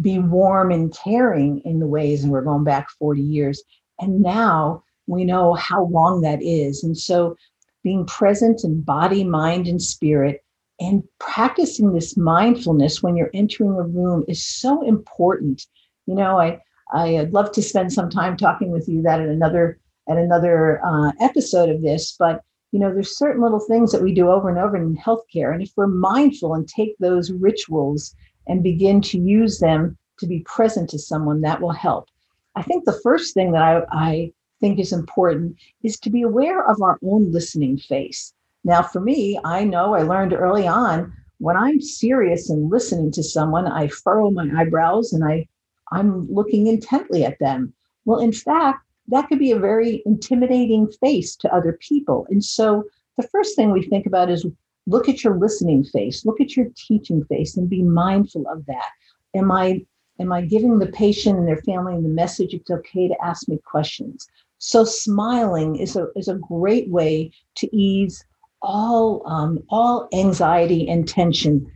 be 0.00 0.18
warm 0.18 0.70
and 0.70 0.94
caring 0.94 1.60
in 1.60 1.80
the 1.80 1.86
ways, 1.86 2.22
and 2.22 2.32
we're 2.32 2.42
going 2.42 2.64
back 2.64 2.88
40 2.98 3.20
years. 3.20 3.62
And 4.00 4.20
now 4.20 4.82
we 5.06 5.24
know 5.24 5.54
how 5.54 5.84
long 5.86 6.20
that 6.22 6.42
is. 6.42 6.84
And 6.84 6.96
so 6.96 7.36
being 7.82 8.06
present 8.06 8.64
in 8.64 8.82
body, 8.82 9.24
mind, 9.24 9.66
and 9.66 9.82
spirit, 9.82 10.42
and 10.80 11.02
practicing 11.18 11.92
this 11.92 12.16
mindfulness 12.16 13.02
when 13.02 13.16
you're 13.16 13.30
entering 13.34 13.72
a 13.72 13.82
room 13.82 14.24
is 14.26 14.44
so 14.44 14.82
important. 14.82 15.66
You 16.06 16.14
know, 16.14 16.38
I 16.38 16.60
I'd 16.92 17.32
love 17.32 17.52
to 17.52 17.62
spend 17.62 17.92
some 17.92 18.10
time 18.10 18.36
talking 18.36 18.70
with 18.70 18.88
you 18.88 19.02
that 19.02 19.20
at 19.20 19.28
another 19.28 19.78
at 20.08 20.18
another 20.18 20.84
uh, 20.84 21.12
episode 21.20 21.68
of 21.68 21.82
this, 21.82 22.16
but 22.18 22.42
you 22.74 22.80
know, 22.80 22.92
there's 22.92 23.16
certain 23.16 23.40
little 23.40 23.60
things 23.60 23.92
that 23.92 24.02
we 24.02 24.12
do 24.12 24.28
over 24.28 24.48
and 24.48 24.58
over 24.58 24.76
in 24.76 24.96
healthcare, 24.96 25.54
and 25.54 25.62
if 25.62 25.70
we're 25.76 25.86
mindful 25.86 26.54
and 26.54 26.66
take 26.66 26.98
those 26.98 27.30
rituals 27.30 28.16
and 28.48 28.64
begin 28.64 29.00
to 29.00 29.16
use 29.16 29.60
them 29.60 29.96
to 30.18 30.26
be 30.26 30.40
present 30.40 30.90
to 30.90 30.98
someone, 30.98 31.40
that 31.42 31.60
will 31.60 31.70
help. 31.70 32.08
I 32.56 32.62
think 32.62 32.84
the 32.84 33.00
first 33.04 33.32
thing 33.32 33.52
that 33.52 33.62
I, 33.62 33.82
I 33.92 34.32
think 34.60 34.80
is 34.80 34.92
important 34.92 35.56
is 35.84 36.00
to 36.00 36.10
be 36.10 36.22
aware 36.22 36.68
of 36.68 36.82
our 36.82 36.98
own 37.04 37.30
listening 37.30 37.78
face. 37.78 38.32
Now, 38.64 38.82
for 38.82 39.00
me, 39.00 39.38
I 39.44 39.62
know 39.62 39.94
I 39.94 40.02
learned 40.02 40.32
early 40.32 40.66
on 40.66 41.12
when 41.38 41.56
I'm 41.56 41.80
serious 41.80 42.50
and 42.50 42.72
listening 42.72 43.12
to 43.12 43.22
someone, 43.22 43.68
I 43.68 43.86
furrow 43.86 44.32
my 44.32 44.50
eyebrows 44.52 45.12
and 45.12 45.24
I, 45.24 45.46
I'm 45.92 46.28
looking 46.28 46.66
intently 46.66 47.24
at 47.24 47.38
them. 47.38 47.72
Well, 48.04 48.18
in 48.18 48.32
fact, 48.32 48.83
that 49.08 49.28
could 49.28 49.38
be 49.38 49.50
a 49.50 49.58
very 49.58 50.02
intimidating 50.06 50.90
face 51.00 51.36
to 51.36 51.54
other 51.54 51.78
people. 51.80 52.26
And 52.30 52.44
so 52.44 52.84
the 53.16 53.28
first 53.28 53.56
thing 53.56 53.70
we 53.70 53.82
think 53.82 54.06
about 54.06 54.30
is 54.30 54.46
look 54.86 55.08
at 55.08 55.22
your 55.22 55.36
listening 55.38 55.84
face, 55.84 56.24
look 56.24 56.40
at 56.40 56.56
your 56.56 56.66
teaching 56.76 57.24
face, 57.24 57.56
and 57.56 57.68
be 57.68 57.82
mindful 57.82 58.46
of 58.48 58.64
that. 58.66 58.90
Am 59.34 59.50
I 59.50 59.84
am 60.20 60.32
I 60.32 60.42
giving 60.42 60.78
the 60.78 60.86
patient 60.86 61.38
and 61.38 61.48
their 61.48 61.62
family 61.62 61.94
the 61.94 62.08
message 62.08 62.54
it's 62.54 62.70
okay 62.70 63.08
to 63.08 63.24
ask 63.24 63.48
me 63.48 63.58
questions? 63.64 64.26
So 64.58 64.84
smiling 64.84 65.76
is 65.76 65.96
a 65.96 66.08
is 66.16 66.28
a 66.28 66.36
great 66.36 66.88
way 66.88 67.32
to 67.56 67.76
ease 67.76 68.24
all 68.62 69.22
um, 69.26 69.62
all 69.68 70.08
anxiety 70.12 70.88
and 70.88 71.06
tension. 71.06 71.70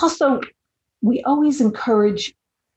Also, 0.00 0.40
we 1.00 1.22
always 1.24 1.60
encourage 1.60 2.34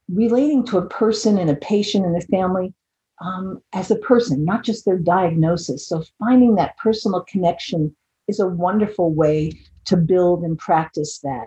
relating 0.08 0.64
to 0.66 0.78
a 0.78 0.86
person 0.86 1.38
and 1.38 1.50
a 1.50 1.56
patient 1.56 2.04
and 2.04 2.16
a 2.16 2.26
family 2.26 2.74
um, 3.20 3.62
as 3.72 3.90
a 3.90 3.96
person, 3.96 4.44
not 4.44 4.64
just 4.64 4.84
their 4.84 4.98
diagnosis. 4.98 5.86
So 5.88 6.04
finding 6.18 6.54
that 6.56 6.76
personal 6.76 7.22
connection 7.22 7.94
is 8.28 8.40
a 8.40 8.48
wonderful 8.48 9.12
way 9.12 9.52
to 9.86 9.96
build 9.96 10.42
and 10.42 10.58
practice 10.58 11.18
that. 11.20 11.46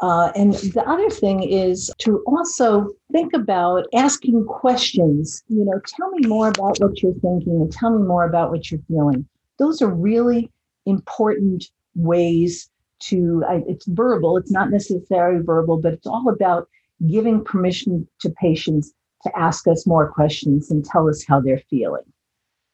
Uh, 0.00 0.30
and 0.36 0.54
the 0.54 0.84
other 0.88 1.10
thing 1.10 1.42
is 1.42 1.90
to 1.98 2.22
also 2.26 2.90
think 3.10 3.32
about 3.34 3.86
asking 3.94 4.44
questions. 4.44 5.42
You 5.48 5.64
know, 5.64 5.80
tell 5.86 6.10
me 6.10 6.28
more 6.28 6.48
about 6.48 6.78
what 6.78 7.02
you're 7.02 7.14
thinking 7.14 7.60
and 7.60 7.72
tell 7.72 7.98
me 7.98 8.06
more 8.06 8.24
about 8.24 8.50
what 8.50 8.70
you're 8.70 8.80
feeling. 8.86 9.26
Those 9.58 9.82
are 9.82 9.92
really 9.92 10.52
important 10.86 11.64
ways 11.96 12.70
to, 13.00 13.44
I, 13.48 13.62
it's 13.66 13.86
verbal, 13.86 14.36
it's 14.36 14.52
not 14.52 14.70
necessarily 14.70 15.42
verbal, 15.42 15.80
but 15.80 15.94
it's 15.94 16.06
all 16.06 16.28
about 16.28 16.68
giving 17.06 17.44
permission 17.44 18.06
to 18.20 18.30
patients 18.30 18.92
to 19.28 19.38
ask 19.38 19.66
us 19.66 19.86
more 19.86 20.10
questions 20.10 20.70
and 20.70 20.84
tell 20.84 21.08
us 21.08 21.24
how 21.26 21.40
they're 21.40 21.62
feeling. 21.70 22.02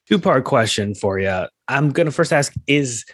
Two 0.09 0.19
part 0.19 0.45
question 0.45 0.95
for 0.95 1.19
you. 1.19 1.47
I'm 1.69 1.91
going 1.91 2.07
to 2.07 2.13
first 2.13 2.33
ask 2.33 2.53
Is 2.67 3.05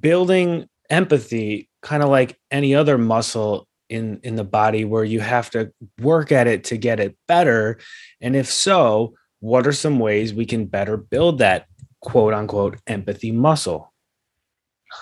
building 0.00 0.66
empathy 0.88 1.68
kind 1.82 2.02
of 2.02 2.08
like 2.08 2.38
any 2.50 2.74
other 2.74 2.98
muscle 2.98 3.66
in 3.88 4.20
in 4.22 4.36
the 4.36 4.44
body 4.44 4.84
where 4.84 5.04
you 5.04 5.20
have 5.20 5.50
to 5.50 5.72
work 6.00 6.32
at 6.32 6.46
it 6.46 6.64
to 6.64 6.76
get 6.76 7.00
it 7.00 7.16
better 7.26 7.78
and 8.20 8.36
if 8.36 8.50
so 8.50 9.14
what 9.40 9.66
are 9.66 9.72
some 9.72 9.98
ways 9.98 10.34
we 10.34 10.44
can 10.44 10.66
better 10.66 10.96
build 10.96 11.38
that 11.38 11.66
quote 12.00 12.34
unquote 12.34 12.78
empathy 12.86 13.32
muscle 13.32 13.92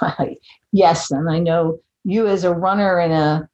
yes 0.72 1.10
and 1.10 1.30
i 1.30 1.38
know 1.38 1.78
you 2.04 2.26
as 2.26 2.44
a 2.44 2.52
runner 2.52 2.98
and 2.98 3.12
a 3.12 3.47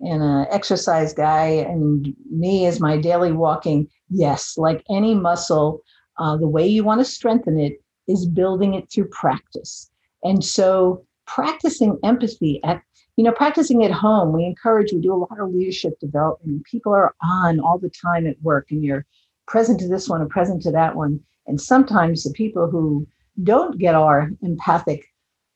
and 0.00 0.22
an 0.22 0.46
exercise 0.50 1.12
guy 1.12 1.46
and 1.46 2.14
me 2.30 2.66
as 2.66 2.80
my 2.80 2.96
daily 2.96 3.32
walking. 3.32 3.88
Yes 4.08 4.56
like 4.56 4.84
any 4.90 5.14
muscle 5.14 5.82
uh, 6.18 6.36
the 6.36 6.48
way 6.48 6.66
you 6.66 6.84
want 6.84 7.00
to 7.00 7.04
strengthen 7.04 7.58
it 7.58 7.82
is 8.08 8.26
building 8.26 8.74
it 8.74 8.90
through 8.90 9.08
practice. 9.08 9.90
And 10.22 10.44
so 10.44 11.04
practicing 11.26 11.98
empathy 12.04 12.60
at 12.64 12.82
you 13.16 13.24
know 13.24 13.32
practicing 13.32 13.84
at 13.84 13.90
home 13.90 14.32
we 14.32 14.44
encourage 14.44 14.92
we 14.92 15.00
do 15.00 15.12
a 15.12 15.16
lot 15.16 15.40
of 15.40 15.52
leadership 15.52 15.98
development 15.98 16.64
people 16.64 16.92
are 16.92 17.16
on 17.20 17.58
all 17.58 17.78
the 17.78 17.90
time 17.90 18.26
at 18.28 18.40
work 18.42 18.70
and 18.70 18.84
you're 18.84 19.04
present 19.46 19.80
to 19.80 19.88
this 19.88 20.08
one 20.08 20.20
and 20.20 20.30
present 20.30 20.62
to 20.62 20.70
that 20.72 20.94
one. 20.94 21.20
And 21.46 21.60
sometimes 21.60 22.24
the 22.24 22.32
people 22.32 22.68
who 22.68 23.06
don't 23.42 23.78
get 23.78 23.94
our 23.94 24.30
empathic 24.42 25.04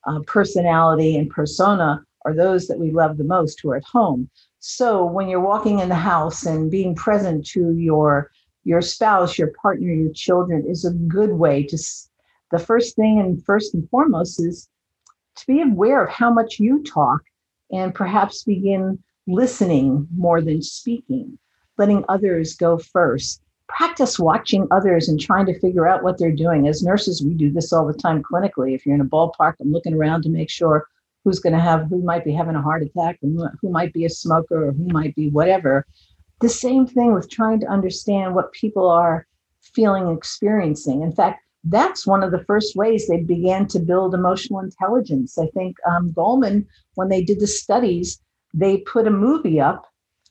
uh, 0.06 0.20
personality 0.26 1.16
and 1.16 1.28
persona 1.28 2.04
are 2.24 2.34
those 2.34 2.66
that 2.66 2.78
we 2.78 2.90
love 2.90 3.16
the 3.16 3.24
most 3.24 3.60
who 3.60 3.70
are 3.70 3.76
at 3.76 3.84
home 3.84 4.28
so 4.58 5.04
when 5.04 5.28
you're 5.28 5.40
walking 5.40 5.78
in 5.78 5.88
the 5.88 5.94
house 5.94 6.46
and 6.46 6.70
being 6.70 6.94
present 6.94 7.46
to 7.46 7.72
your 7.72 8.30
your 8.64 8.82
spouse 8.82 9.38
your 9.38 9.52
partner 9.62 9.88
your 9.88 10.12
children 10.12 10.64
is 10.68 10.84
a 10.84 10.92
good 10.92 11.32
way 11.32 11.62
to 11.62 11.78
the 12.50 12.58
first 12.58 12.96
thing 12.96 13.20
and 13.20 13.44
first 13.44 13.74
and 13.74 13.88
foremost 13.90 14.40
is 14.40 14.68
to 15.36 15.46
be 15.46 15.62
aware 15.62 16.04
of 16.04 16.10
how 16.10 16.32
much 16.32 16.58
you 16.58 16.82
talk 16.82 17.22
and 17.72 17.94
perhaps 17.94 18.44
begin 18.44 18.98
listening 19.26 20.06
more 20.14 20.40
than 20.40 20.62
speaking, 20.62 21.38
letting 21.78 22.04
others 22.08 22.54
go 22.54 22.78
first. 22.78 23.42
Practice 23.68 24.18
watching 24.18 24.66
others 24.72 25.08
and 25.08 25.20
trying 25.20 25.46
to 25.46 25.58
figure 25.60 25.86
out 25.86 26.02
what 26.02 26.18
they're 26.18 26.32
doing. 26.32 26.66
As 26.66 26.82
nurses, 26.82 27.22
we 27.22 27.34
do 27.34 27.50
this 27.50 27.72
all 27.72 27.86
the 27.86 27.94
time 27.94 28.22
clinically. 28.22 28.74
If 28.74 28.84
you're 28.84 28.96
in 28.96 29.00
a 29.00 29.04
ballpark, 29.04 29.54
I'm 29.60 29.72
looking 29.72 29.94
around 29.94 30.22
to 30.22 30.28
make 30.28 30.50
sure 30.50 30.88
who's 31.24 31.38
going 31.38 31.52
to 31.52 31.60
have, 31.60 31.88
who 31.88 32.02
might 32.02 32.24
be 32.24 32.32
having 32.32 32.54
a 32.54 32.62
heart 32.62 32.82
attack, 32.82 33.18
and 33.22 33.38
who 33.60 33.70
might 33.70 33.92
be 33.92 34.04
a 34.04 34.10
smoker, 34.10 34.68
or 34.68 34.72
who 34.72 34.86
might 34.88 35.14
be 35.14 35.28
whatever. 35.28 35.86
The 36.40 36.48
same 36.48 36.86
thing 36.86 37.12
with 37.12 37.30
trying 37.30 37.60
to 37.60 37.66
understand 37.66 38.34
what 38.34 38.52
people 38.52 38.88
are 38.88 39.26
feeling 39.60 40.10
experiencing. 40.10 41.02
In 41.02 41.12
fact, 41.12 41.42
that's 41.64 42.06
one 42.06 42.22
of 42.22 42.30
the 42.30 42.44
first 42.44 42.74
ways 42.74 43.06
they 43.06 43.20
began 43.20 43.66
to 43.68 43.78
build 43.78 44.14
emotional 44.14 44.60
intelligence. 44.60 45.38
I 45.38 45.46
think 45.48 45.76
um, 45.86 46.12
Goleman, 46.12 46.66
when 46.94 47.08
they 47.08 47.22
did 47.22 47.40
the 47.40 47.46
studies, 47.46 48.18
they 48.54 48.78
put 48.78 49.06
a 49.06 49.10
movie 49.10 49.60
up 49.60 49.84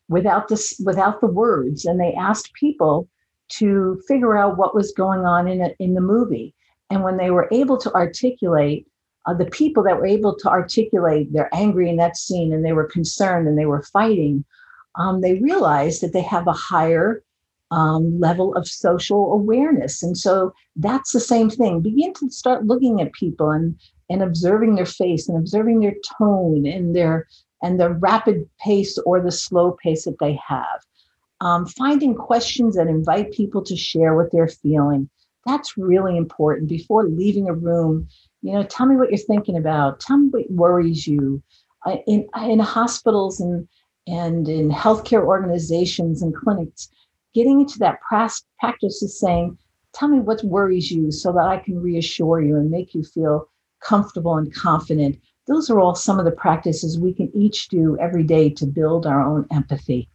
without 0.07 0.47
the 0.47 0.75
without 0.83 1.21
the 1.21 1.27
words, 1.27 1.85
and 1.85 1.99
they 1.99 2.13
asked 2.13 2.53
people 2.53 3.07
to 3.49 4.01
figure 4.07 4.37
out 4.37 4.57
what 4.57 4.75
was 4.75 4.91
going 4.91 5.21
on 5.21 5.47
in 5.47 5.61
it 5.61 5.75
in 5.79 5.93
the 5.93 6.01
movie. 6.01 6.53
And 6.89 7.03
when 7.03 7.17
they 7.17 7.29
were 7.29 7.47
able 7.51 7.77
to 7.77 7.93
articulate, 7.93 8.87
uh, 9.29 9.33
the 9.33 9.45
people 9.45 9.83
that 9.83 9.97
were 9.97 10.07
able 10.07 10.35
to 10.35 10.49
articulate 10.49 11.31
they're 11.31 11.53
angry 11.53 11.89
in 11.89 11.97
that 11.97 12.17
scene 12.17 12.51
and 12.51 12.65
they 12.65 12.73
were 12.73 12.85
concerned 12.85 13.47
and 13.47 13.57
they 13.57 13.65
were 13.65 13.83
fighting, 13.83 14.43
um, 14.95 15.21
they 15.21 15.35
realized 15.35 16.01
that 16.01 16.13
they 16.13 16.21
have 16.21 16.47
a 16.47 16.53
higher 16.53 17.23
um, 17.71 18.19
level 18.19 18.55
of 18.55 18.67
social 18.67 19.31
awareness. 19.31 20.01
And 20.01 20.17
so 20.17 20.53
that's 20.75 21.11
the 21.11 21.19
same 21.19 21.49
thing. 21.49 21.81
Begin 21.81 22.13
to 22.15 22.31
start 22.31 22.65
looking 22.65 23.01
at 23.01 23.13
people 23.13 23.51
and 23.51 23.79
and 24.11 24.23
observing 24.23 24.73
their 24.73 24.87
face 24.87 25.29
and 25.29 25.37
observing 25.37 25.81
their 25.81 25.93
tone 26.17 26.65
and 26.65 26.95
their 26.95 27.27
and 27.61 27.79
the 27.79 27.91
rapid 27.91 28.49
pace 28.59 28.97
or 29.05 29.21
the 29.21 29.31
slow 29.31 29.77
pace 29.83 30.05
that 30.05 30.17
they 30.19 30.39
have. 30.47 30.83
Um, 31.41 31.67
finding 31.67 32.15
questions 32.15 32.75
that 32.75 32.87
invite 32.87 33.31
people 33.31 33.61
to 33.63 33.75
share 33.75 34.15
what 34.15 34.31
they're 34.31 34.47
feeling. 34.47 35.07
That's 35.45 35.77
really 35.77 36.17
important 36.17 36.67
before 36.67 37.05
leaving 37.05 37.47
a 37.47 37.53
room. 37.53 38.07
You 38.41 38.53
know, 38.53 38.63
tell 38.63 38.85
me 38.85 38.95
what 38.95 39.09
you're 39.09 39.17
thinking 39.17 39.57
about. 39.57 39.99
Tell 39.99 40.17
me 40.17 40.29
what 40.29 40.51
worries 40.51 41.05
you. 41.07 41.41
In 42.07 42.27
in 42.41 42.59
hospitals 42.59 43.39
and 43.39 43.67
and 44.07 44.47
in 44.47 44.69
healthcare 44.69 45.23
organizations 45.23 46.21
and 46.21 46.35
clinics, 46.35 46.89
getting 47.33 47.61
into 47.61 47.79
that 47.79 47.99
practice 48.01 49.03
is 49.03 49.19
saying, 49.19 49.57
tell 49.93 50.07
me 50.07 50.19
what 50.19 50.43
worries 50.43 50.91
you 50.91 51.11
so 51.11 51.31
that 51.33 51.45
I 51.45 51.57
can 51.57 51.81
reassure 51.81 52.41
you 52.41 52.55
and 52.55 52.71
make 52.71 52.93
you 52.93 53.03
feel 53.03 53.49
comfortable 53.81 54.37
and 54.37 54.53
confident. 54.53 55.19
Those 55.47 55.69
are 55.69 55.79
all 55.79 55.95
some 55.95 56.19
of 56.19 56.25
the 56.25 56.31
practices 56.31 56.99
we 56.99 57.13
can 57.13 57.31
each 57.35 57.69
do 57.69 57.97
every 57.99 58.23
day 58.23 58.49
to 58.51 58.65
build 58.65 59.05
our 59.05 59.21
own 59.21 59.47
empathy. 59.51 60.09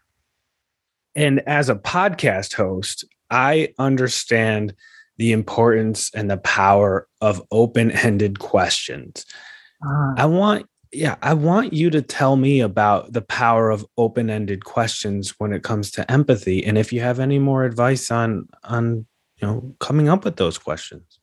And 1.15 1.41
as 1.47 1.69
a 1.69 1.77
podcast 1.77 2.55
host, 2.55 3.05
I 3.31 3.75
understand 3.79 4.75
the 5.17 5.33
importance 5.33 6.11
and 6.15 6.31
the 6.31 6.39
power 6.39 7.09
of 7.21 7.43
open 7.51 7.91
ended 7.91 8.39
questions. 8.39 9.25
Ah. 9.85 10.15
I 10.17 10.27
want, 10.27 10.67
yeah, 10.93 11.17
I 11.23 11.35
want 11.35 11.73
you 11.73 11.91
to 11.91 12.03
tell 12.03 12.37
me 12.37 12.61
about 12.61 13.13
the 13.13 13.23
power 13.23 13.71
of 13.71 13.87
open 13.97 14.31
ended 14.31 14.65
questions 14.65 15.35
when 15.39 15.53
it 15.53 15.63
comes 15.63 15.91
to 15.93 16.11
empathy. 16.11 16.65
And 16.65 16.79
if 16.79 16.93
you 16.93 17.01
have 17.01 17.21
any 17.21 17.39
more 17.39 17.65
advice 17.65 18.11
on, 18.11 18.49
on, 18.65 19.07
you 19.41 19.47
know, 19.49 19.75
coming 19.81 20.09
up 20.09 20.25
with 20.25 20.37
those 20.37 20.59
questions. 20.59 21.21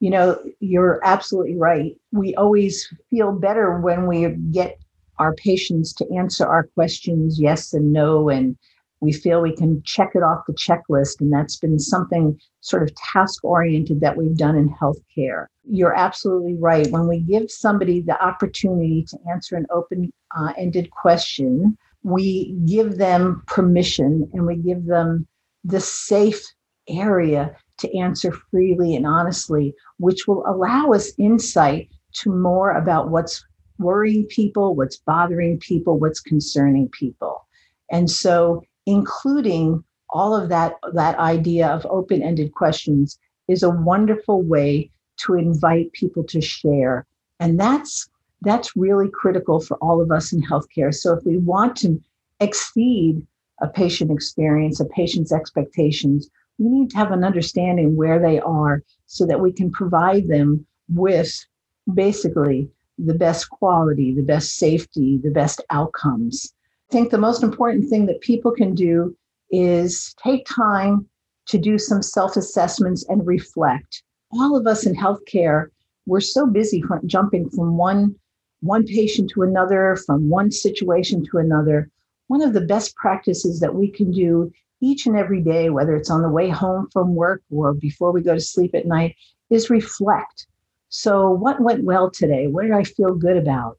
You 0.00 0.10
know, 0.10 0.42
you're 0.58 1.00
absolutely 1.04 1.56
right. 1.56 1.94
We 2.10 2.34
always 2.34 2.92
feel 3.10 3.32
better 3.32 3.78
when 3.78 4.06
we 4.06 4.28
get 4.50 4.78
our 5.18 5.34
patients 5.34 5.92
to 5.94 6.14
answer 6.14 6.46
our 6.46 6.64
questions 6.74 7.40
yes 7.40 7.72
and 7.72 7.92
no 7.92 8.28
and 8.28 8.56
we 9.02 9.12
feel 9.12 9.42
we 9.42 9.54
can 9.54 9.82
check 9.84 10.12
it 10.14 10.22
off 10.22 10.46
the 10.46 10.52
checklist. 10.54 11.20
And 11.20 11.32
that's 11.32 11.56
been 11.56 11.80
something 11.80 12.38
sort 12.60 12.84
of 12.84 12.94
task 12.94 13.44
oriented 13.44 14.00
that 14.00 14.16
we've 14.16 14.36
done 14.36 14.56
in 14.56 14.70
healthcare. 14.70 15.46
You're 15.68 15.94
absolutely 15.94 16.54
right. 16.54 16.88
When 16.88 17.08
we 17.08 17.18
give 17.18 17.50
somebody 17.50 18.00
the 18.00 18.20
opportunity 18.24 19.04
to 19.08 19.18
answer 19.28 19.56
an 19.56 19.66
open 19.74 20.12
uh, 20.38 20.52
ended 20.56 20.92
question, 20.92 21.76
we 22.04 22.56
give 22.64 22.96
them 22.96 23.42
permission 23.48 24.30
and 24.32 24.46
we 24.46 24.54
give 24.54 24.86
them 24.86 25.26
the 25.64 25.80
safe 25.80 26.44
area 26.88 27.56
to 27.78 27.98
answer 27.98 28.30
freely 28.52 28.94
and 28.94 29.06
honestly, 29.06 29.74
which 29.98 30.28
will 30.28 30.44
allow 30.46 30.92
us 30.92 31.12
insight 31.18 31.88
to 32.12 32.32
more 32.32 32.70
about 32.76 33.10
what's 33.10 33.44
worrying 33.78 34.26
people, 34.26 34.76
what's 34.76 34.98
bothering 34.98 35.58
people, 35.58 35.98
what's 35.98 36.20
concerning 36.20 36.88
people. 36.90 37.48
And 37.90 38.08
so 38.08 38.62
including 38.86 39.82
all 40.10 40.34
of 40.34 40.48
that 40.48 40.76
that 40.92 41.18
idea 41.18 41.68
of 41.68 41.86
open-ended 41.86 42.52
questions 42.54 43.18
is 43.48 43.62
a 43.62 43.70
wonderful 43.70 44.42
way 44.42 44.90
to 45.16 45.34
invite 45.34 45.92
people 45.92 46.24
to 46.24 46.40
share. 46.40 47.06
And 47.40 47.58
that's 47.58 48.08
that's 48.42 48.76
really 48.76 49.08
critical 49.08 49.60
for 49.60 49.76
all 49.78 50.00
of 50.00 50.10
us 50.10 50.32
in 50.32 50.42
healthcare. 50.42 50.92
So 50.94 51.14
if 51.14 51.24
we 51.24 51.38
want 51.38 51.76
to 51.78 52.00
exceed 52.40 53.26
a 53.62 53.68
patient 53.68 54.10
experience 54.10 54.80
a 54.80 54.84
patient's 54.84 55.32
expectations 55.32 56.28
we 56.58 56.68
need 56.68 56.90
to 56.90 56.96
have 56.96 57.12
an 57.12 57.24
understanding 57.24 57.96
where 57.96 58.18
they 58.18 58.38
are 58.40 58.82
so 59.06 59.24
that 59.26 59.40
we 59.40 59.52
can 59.52 59.70
provide 59.70 60.28
them 60.28 60.66
with 60.88 61.46
basically 61.94 62.68
the 62.98 63.14
best 63.14 63.48
quality 63.50 64.12
the 64.12 64.22
best 64.22 64.56
safety 64.56 65.18
the 65.22 65.30
best 65.30 65.60
outcomes 65.70 66.52
think 66.92 67.10
the 67.10 67.18
most 67.18 67.42
important 67.42 67.88
thing 67.88 68.06
that 68.06 68.20
people 68.20 68.52
can 68.52 68.74
do 68.74 69.16
is 69.50 70.14
take 70.22 70.46
time 70.46 71.08
to 71.46 71.58
do 71.58 71.78
some 71.78 72.02
self 72.02 72.36
assessments 72.36 73.04
and 73.08 73.26
reflect. 73.26 74.02
All 74.30 74.56
of 74.56 74.66
us 74.66 74.86
in 74.86 74.94
healthcare, 74.94 75.66
we're 76.06 76.20
so 76.20 76.46
busy 76.46 76.82
from 76.82 77.06
jumping 77.06 77.50
from 77.50 77.76
one, 77.76 78.14
one 78.60 78.84
patient 78.84 79.30
to 79.30 79.42
another, 79.42 79.96
from 80.06 80.28
one 80.28 80.50
situation 80.50 81.24
to 81.30 81.38
another. 81.38 81.90
One 82.28 82.42
of 82.42 82.52
the 82.52 82.60
best 82.60 82.94
practices 82.96 83.60
that 83.60 83.74
we 83.74 83.90
can 83.90 84.12
do 84.12 84.52
each 84.80 85.06
and 85.06 85.16
every 85.16 85.40
day, 85.40 85.70
whether 85.70 85.96
it's 85.96 86.10
on 86.10 86.22
the 86.22 86.28
way 86.28 86.48
home 86.48 86.88
from 86.92 87.14
work 87.14 87.42
or 87.50 87.72
before 87.74 88.12
we 88.12 88.22
go 88.22 88.34
to 88.34 88.40
sleep 88.40 88.74
at 88.74 88.86
night, 88.86 89.16
is 89.50 89.70
reflect. 89.70 90.46
So, 90.88 91.30
what 91.30 91.60
went 91.60 91.84
well 91.84 92.10
today? 92.10 92.48
What 92.48 92.62
did 92.62 92.72
I 92.72 92.84
feel 92.84 93.14
good 93.14 93.36
about? 93.36 93.78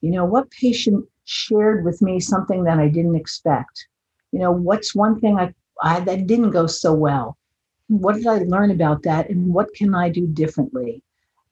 You 0.00 0.10
know, 0.10 0.24
what 0.24 0.50
patient 0.50 1.04
shared 1.24 1.84
with 1.84 2.02
me 2.02 2.20
something 2.20 2.64
that 2.64 2.78
I 2.78 2.88
didn't 2.88 3.16
expect. 3.16 3.86
You 4.32 4.40
know, 4.40 4.52
what's 4.52 4.94
one 4.94 5.20
thing 5.20 5.38
I, 5.38 5.54
I 5.82 6.00
that 6.00 6.26
didn't 6.26 6.50
go 6.50 6.66
so 6.66 6.94
well? 6.94 7.36
What 7.88 8.16
did 8.16 8.26
I 8.26 8.38
learn 8.38 8.70
about 8.70 9.02
that 9.02 9.30
and 9.30 9.52
what 9.52 9.74
can 9.74 9.94
I 9.94 10.08
do 10.08 10.26
differently? 10.26 11.02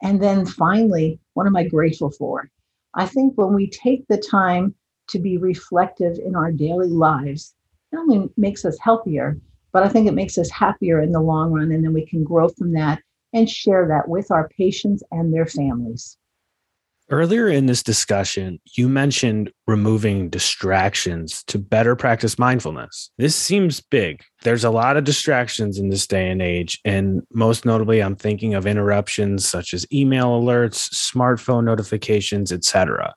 And 0.02 0.22
then 0.22 0.46
finally, 0.46 1.18
what 1.34 1.46
am 1.46 1.56
I 1.56 1.64
grateful 1.64 2.10
for? 2.10 2.50
I 2.94 3.06
think 3.06 3.36
when 3.36 3.54
we 3.54 3.68
take 3.68 4.06
the 4.06 4.18
time 4.18 4.74
to 5.08 5.18
be 5.18 5.38
reflective 5.38 6.18
in 6.18 6.36
our 6.36 6.52
daily 6.52 6.88
lives, 6.88 7.54
not 7.92 8.02
only 8.02 8.28
makes 8.36 8.64
us 8.64 8.78
healthier, 8.80 9.38
but 9.72 9.82
I 9.82 9.88
think 9.88 10.06
it 10.06 10.14
makes 10.14 10.38
us 10.38 10.50
happier 10.50 11.00
in 11.00 11.12
the 11.12 11.20
long 11.20 11.52
run. 11.52 11.72
And 11.72 11.84
then 11.84 11.92
we 11.92 12.06
can 12.06 12.24
grow 12.24 12.48
from 12.48 12.72
that 12.72 13.02
and 13.32 13.48
share 13.48 13.86
that 13.88 14.08
with 14.08 14.30
our 14.30 14.48
patients 14.48 15.02
and 15.10 15.32
their 15.32 15.46
families. 15.46 16.16
Earlier 17.10 17.48
in 17.48 17.64
this 17.64 17.82
discussion, 17.82 18.60
you 18.76 18.86
mentioned 18.86 19.50
removing 19.66 20.28
distractions 20.28 21.42
to 21.44 21.58
better 21.58 21.96
practice 21.96 22.38
mindfulness. 22.38 23.10
This 23.16 23.34
seems 23.34 23.80
big. 23.80 24.22
There's 24.42 24.64
a 24.64 24.70
lot 24.70 24.98
of 24.98 25.04
distractions 25.04 25.78
in 25.78 25.88
this 25.88 26.06
day 26.06 26.30
and 26.30 26.42
age. 26.42 26.78
And 26.84 27.22
most 27.32 27.64
notably, 27.64 28.02
I'm 28.02 28.14
thinking 28.14 28.52
of 28.52 28.66
interruptions 28.66 29.48
such 29.48 29.72
as 29.72 29.86
email 29.90 30.38
alerts, 30.38 30.90
smartphone 30.90 31.64
notifications, 31.64 32.52
etc. 32.52 33.14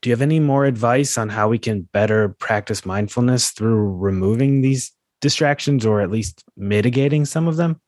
Do 0.00 0.08
you 0.08 0.14
have 0.14 0.22
any 0.22 0.40
more 0.40 0.64
advice 0.64 1.18
on 1.18 1.28
how 1.28 1.50
we 1.50 1.58
can 1.58 1.82
better 1.92 2.30
practice 2.38 2.86
mindfulness 2.86 3.50
through 3.50 3.96
removing 3.98 4.62
these 4.62 4.92
distractions 5.20 5.84
or 5.84 6.00
at 6.00 6.10
least 6.10 6.42
mitigating 6.56 7.26
some 7.26 7.48
of 7.48 7.56
them? 7.56 7.82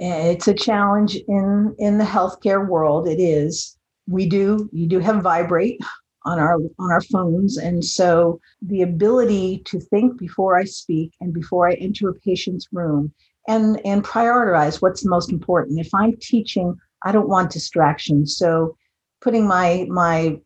Eh, 0.00 0.32
it's 0.32 0.48
a 0.48 0.54
challenge 0.54 1.16
in 1.28 1.76
in 1.78 1.98
the 1.98 2.04
healthcare 2.04 2.66
world. 2.66 3.06
It 3.06 3.20
is 3.20 3.75
we 4.06 4.28
do 4.28 4.68
you 4.72 4.86
do 4.86 4.98
have 4.98 5.22
vibrate 5.22 5.80
on 6.26 6.38
our 6.38 6.56
on 6.78 6.90
our 6.90 7.00
phones. 7.00 7.56
And 7.56 7.84
so 7.84 8.40
the 8.60 8.82
ability 8.82 9.62
to 9.66 9.80
think 9.80 10.18
before 10.18 10.58
i 10.58 10.64
speak 10.64 11.12
and 11.20 11.32
before 11.32 11.68
i 11.68 11.74
enter 11.74 12.08
a 12.10 12.14
patient's 12.14 12.68
room 12.72 13.12
and 13.48 13.80
and 13.86 14.04
prioritize 14.04 14.82
what's 14.82 15.04
most 15.04 15.30
important. 15.30 15.78
If 15.80 15.94
i'm 15.94 16.16
teaching 16.20 16.76
i 17.04 17.12
don't 17.12 17.28
want 17.28 17.52
distractions. 17.52 18.36
So 18.36 18.76
putting 19.20 19.46
my 19.46 19.86
my 19.88 20.38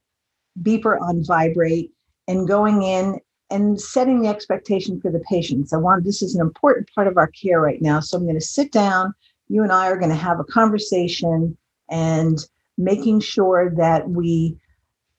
beeper 0.63 1.01
on 1.01 1.25
vibrate 1.25 1.91
and 2.29 2.47
going 2.47 2.83
in 2.83 3.19
and 3.51 3.81
setting 3.81 4.21
the 4.21 4.29
expectation 4.29 5.01
for 5.01 5.11
the 5.11 5.25
patients. 5.29 5.73
I 5.73 5.79
want 5.79 6.05
this 6.05 6.23
is 6.23 6.35
an 6.35 6.41
important 6.41 6.89
part 6.95 7.09
of 7.09 7.17
our 7.17 7.29
care 7.29 7.61
right 7.61 7.81
now. 7.81 8.01
So 8.01 8.17
i'm 8.17 8.25
going 8.25 8.39
to 8.39 8.41
sit 8.41 8.71
down. 8.71 9.15
You 9.49 9.63
and 9.63 9.73
i 9.73 9.89
are 9.89 9.99
going 9.99 10.11
to 10.11 10.17
have 10.17 10.41
a 10.41 10.45
conversation 10.45 11.57
and 11.91 12.39
making 12.79 13.21
sure 13.21 13.73
that 13.77 14.09
we 14.09 14.57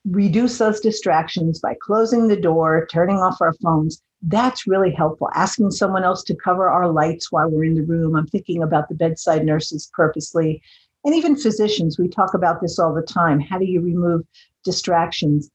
reduce 0.06 0.58
those 0.58 0.80
distractions 0.80 1.60
by 1.60 1.76
closing 1.82 2.28
the 2.28 2.40
door, 2.40 2.88
turning 2.92 3.18
off 3.18 3.42
our 3.42 3.54
phones. 3.62 4.02
That's 4.24 4.68
really 4.68 4.92
helpful. 4.92 5.30
Asking 5.34 5.72
someone 5.72 6.04
else 6.04 6.24
to 6.24 6.36
cover 6.36 6.70
our 6.70 6.92
lights 6.92 7.32
while 7.32 7.50
we're 7.50 7.66
in 7.66 7.76
the 7.76 7.84
room. 7.84 8.16
I'm 8.16 8.28
thinking 8.28 8.64
about 8.64 8.90
the 8.90 8.96
bedside 8.96 9.46
nurses 9.46 9.90
purposely, 9.94 10.62
and 11.04 11.16
even 11.16 11.36
physicians. 11.36 11.98
We 11.98 12.08
talk 12.08 12.34
about 12.34 12.62
this 12.62 12.78
all 12.78 12.94
the 12.94 13.02
time. 13.02 13.40
How 13.40 13.58
do 13.58 13.66
you 13.66 13.82
remove 13.82 14.22
distractions? 14.64 15.50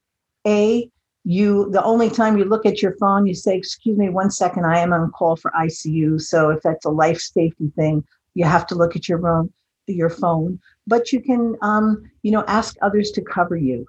A, 0.45 0.89
you 1.23 1.69
the 1.71 1.83
only 1.83 2.09
time 2.09 2.37
you 2.37 2.45
look 2.45 2.65
at 2.65 2.81
your 2.81 2.95
phone, 2.97 3.25
you 3.25 3.35
say, 3.35 3.57
"Excuse 3.57 3.97
me, 3.97 4.09
one 4.09 4.31
second, 4.31 4.65
I 4.65 4.79
am 4.79 4.93
on 4.93 5.11
call 5.11 5.35
for 5.35 5.51
ICU." 5.51 6.21
So 6.21 6.49
if 6.49 6.61
that's 6.61 6.85
a 6.85 6.89
life 6.89 7.19
safety 7.19 7.71
thing, 7.75 8.03
you 8.33 8.45
have 8.45 8.67
to 8.67 8.75
look 8.75 8.95
at 8.95 9.09
your 9.09 9.19
phone 9.19 9.51
your 9.87 10.09
phone, 10.09 10.59
but 10.87 11.11
you 11.11 11.21
can, 11.21 11.55
um, 11.61 12.09
you 12.23 12.31
know, 12.31 12.43
ask 12.47 12.75
others 12.81 13.11
to 13.11 13.21
cover 13.21 13.55
you. 13.55 13.85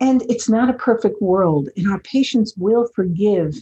And 0.00 0.22
it's 0.30 0.48
not 0.48 0.70
a 0.70 0.74
perfect 0.74 1.20
world, 1.20 1.68
and 1.76 1.90
our 1.90 2.00
patients 2.00 2.54
will 2.56 2.88
forgive 2.94 3.54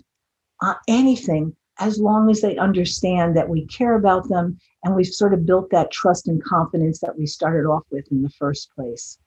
uh, 0.63 0.75
anything 0.87 1.55
as 1.81 2.01
long 2.01 2.31
as 2.31 2.41
they 2.41 2.57
understand 2.57 3.37
that 3.37 3.49
we 3.49 3.67
care 3.67 3.95
about 3.95 4.29
them 4.29 4.59
and 4.85 4.95
we've 4.95 5.07
sort 5.07 5.35
of 5.35 5.47
built 5.47 5.71
that 5.71 5.91
trust 5.91 6.29
and 6.29 6.43
confidence 6.43 7.01
that 7.01 7.17
we 7.17 7.27
started 7.27 7.67
off 7.67 7.85
with 7.91 8.11
in 8.11 8.23
the 8.23 8.31
first 8.31 8.71
place. 8.75 9.19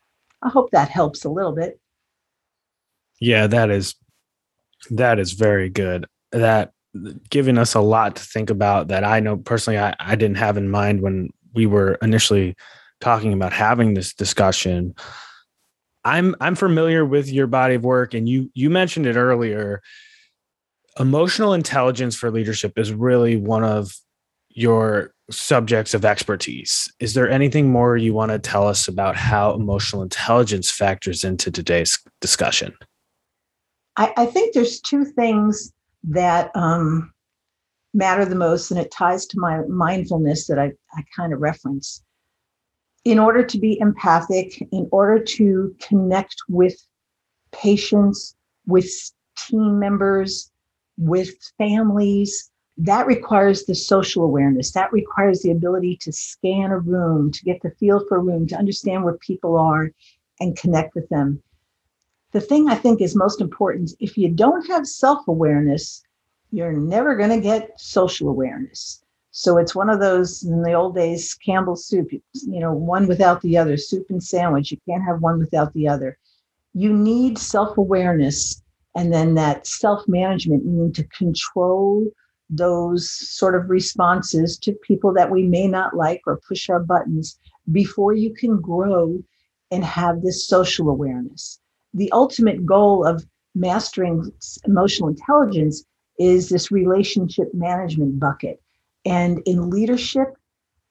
I 0.41 0.49
hope 0.49 0.71
that 0.71 0.89
helps 0.89 1.23
a 1.23 1.29
little 1.29 1.53
bit. 1.53 1.79
Yeah, 3.19 3.47
that 3.47 3.69
is 3.69 3.95
that 4.89 5.19
is 5.19 5.33
very 5.33 5.69
good. 5.69 6.07
That 6.31 6.73
giving 7.29 7.57
us 7.57 7.73
a 7.73 7.79
lot 7.79 8.15
to 8.15 8.23
think 8.23 8.49
about 8.49 8.89
that 8.89 9.03
I 9.03 9.19
know 9.21 9.37
personally 9.37 9.79
I, 9.79 9.95
I 9.99 10.15
didn't 10.15 10.37
have 10.37 10.57
in 10.57 10.69
mind 10.69 11.01
when 11.01 11.29
we 11.53 11.65
were 11.65 11.93
initially 12.01 12.55
talking 13.01 13.33
about 13.33 13.51
having 13.51 13.93
this 13.93 14.13
discussion 14.13 14.95
i'm 16.05 16.35
i'm 16.39 16.55
familiar 16.55 17.05
with 17.05 17.31
your 17.31 17.47
body 17.47 17.75
of 17.75 17.83
work 17.83 18.13
and 18.13 18.29
you 18.29 18.49
you 18.53 18.69
mentioned 18.69 19.05
it 19.05 19.15
earlier. 19.15 19.81
Emotional 20.99 21.53
intelligence 21.53 22.15
for 22.15 22.29
leadership 22.29 22.77
is 22.77 22.91
really 22.91 23.37
one 23.37 23.63
of 23.63 23.95
your 24.49 25.13
subjects 25.29 25.93
of 25.93 26.03
expertise. 26.03 26.91
Is 26.99 27.13
there 27.13 27.29
anything 27.29 27.71
more 27.71 27.95
you 27.95 28.13
want 28.13 28.31
to 28.31 28.39
tell 28.39 28.67
us 28.67 28.87
about 28.87 29.15
how 29.15 29.53
emotional 29.53 30.01
intelligence 30.01 30.69
factors 30.69 31.23
into 31.23 31.49
today's 31.49 31.97
discussion? 32.19 32.75
I, 33.95 34.13
I 34.17 34.25
think 34.25 34.53
there's 34.53 34.81
two 34.81 35.05
things 35.05 35.71
that 36.03 36.51
um, 36.55 37.13
matter 37.93 38.25
the 38.25 38.35
most, 38.35 38.71
and 38.71 38.79
it 38.79 38.91
ties 38.91 39.25
to 39.27 39.39
my 39.39 39.61
mindfulness 39.67 40.47
that 40.47 40.59
I, 40.59 40.73
I 40.93 41.03
kind 41.15 41.31
of 41.31 41.39
reference. 41.39 42.03
In 43.03 43.17
order 43.17 43.43
to 43.43 43.57
be 43.57 43.79
empathic, 43.79 44.61
in 44.71 44.87
order 44.91 45.23
to 45.23 45.75
connect 45.81 46.35
with 46.47 46.75
patients, 47.51 48.35
with 48.67 48.89
team 49.37 49.79
members, 49.79 50.51
with 50.97 51.31
families, 51.57 52.51
that 52.77 53.05
requires 53.05 53.65
the 53.65 53.75
social 53.75 54.23
awareness. 54.23 54.71
That 54.71 54.91
requires 54.93 55.41
the 55.41 55.51
ability 55.51 55.97
to 56.01 56.11
scan 56.11 56.71
a 56.71 56.79
room, 56.79 57.31
to 57.31 57.43
get 57.43 57.61
the 57.61 57.71
feel 57.71 58.05
for 58.07 58.17
a 58.17 58.21
room, 58.21 58.47
to 58.47 58.55
understand 58.55 59.03
where 59.03 59.17
people 59.17 59.57
are 59.57 59.91
and 60.39 60.57
connect 60.57 60.95
with 60.95 61.07
them. 61.09 61.41
The 62.31 62.41
thing 62.41 62.69
I 62.69 62.75
think 62.75 63.01
is 63.01 63.15
most 63.15 63.41
important 63.41 63.93
if 63.99 64.17
you 64.17 64.29
don't 64.29 64.65
have 64.67 64.87
self 64.87 65.27
awareness, 65.27 66.01
you're 66.51 66.73
never 66.73 67.15
going 67.15 67.29
to 67.29 67.41
get 67.41 67.79
social 67.79 68.29
awareness. 68.29 69.00
So 69.31 69.57
it's 69.57 69.73
one 69.73 69.89
of 69.89 69.99
those 69.99 70.43
in 70.43 70.61
the 70.61 70.73
old 70.73 70.95
days, 70.95 71.33
Campbell's 71.33 71.85
soup, 71.85 72.09
you 72.11 72.59
know, 72.59 72.73
one 72.73 73.07
without 73.07 73.41
the 73.41 73.57
other, 73.57 73.77
soup 73.77 74.07
and 74.09 74.21
sandwich. 74.21 74.71
You 74.71 74.77
can't 74.87 75.03
have 75.03 75.21
one 75.21 75.39
without 75.39 75.73
the 75.73 75.87
other. 75.87 76.17
You 76.73 76.93
need 76.93 77.37
self 77.37 77.77
awareness 77.77 78.61
and 78.95 79.13
then 79.13 79.35
that 79.35 79.65
self 79.65 80.07
management, 80.07 80.65
you 80.65 80.71
need 80.71 80.95
to 80.95 81.03
control 81.05 82.07
those 82.49 83.09
sort 83.09 83.55
of 83.55 83.69
responses 83.69 84.57
to 84.57 84.73
people 84.85 85.13
that 85.13 85.31
we 85.31 85.43
may 85.43 85.67
not 85.67 85.95
like 85.95 86.21
or 86.27 86.41
push 86.47 86.69
our 86.69 86.79
buttons 86.79 87.39
before 87.71 88.13
you 88.13 88.33
can 88.33 88.59
grow 88.59 89.23
and 89.71 89.85
have 89.85 90.21
this 90.21 90.45
social 90.47 90.89
awareness. 90.89 91.59
The 91.93 92.11
ultimate 92.11 92.65
goal 92.65 93.05
of 93.05 93.25
mastering 93.55 94.29
emotional 94.65 95.09
intelligence 95.09 95.85
is 96.19 96.49
this 96.49 96.71
relationship 96.71 97.47
management 97.53 98.19
bucket. 98.19 98.60
And 99.05 99.41
in 99.45 99.69
leadership, 99.69 100.35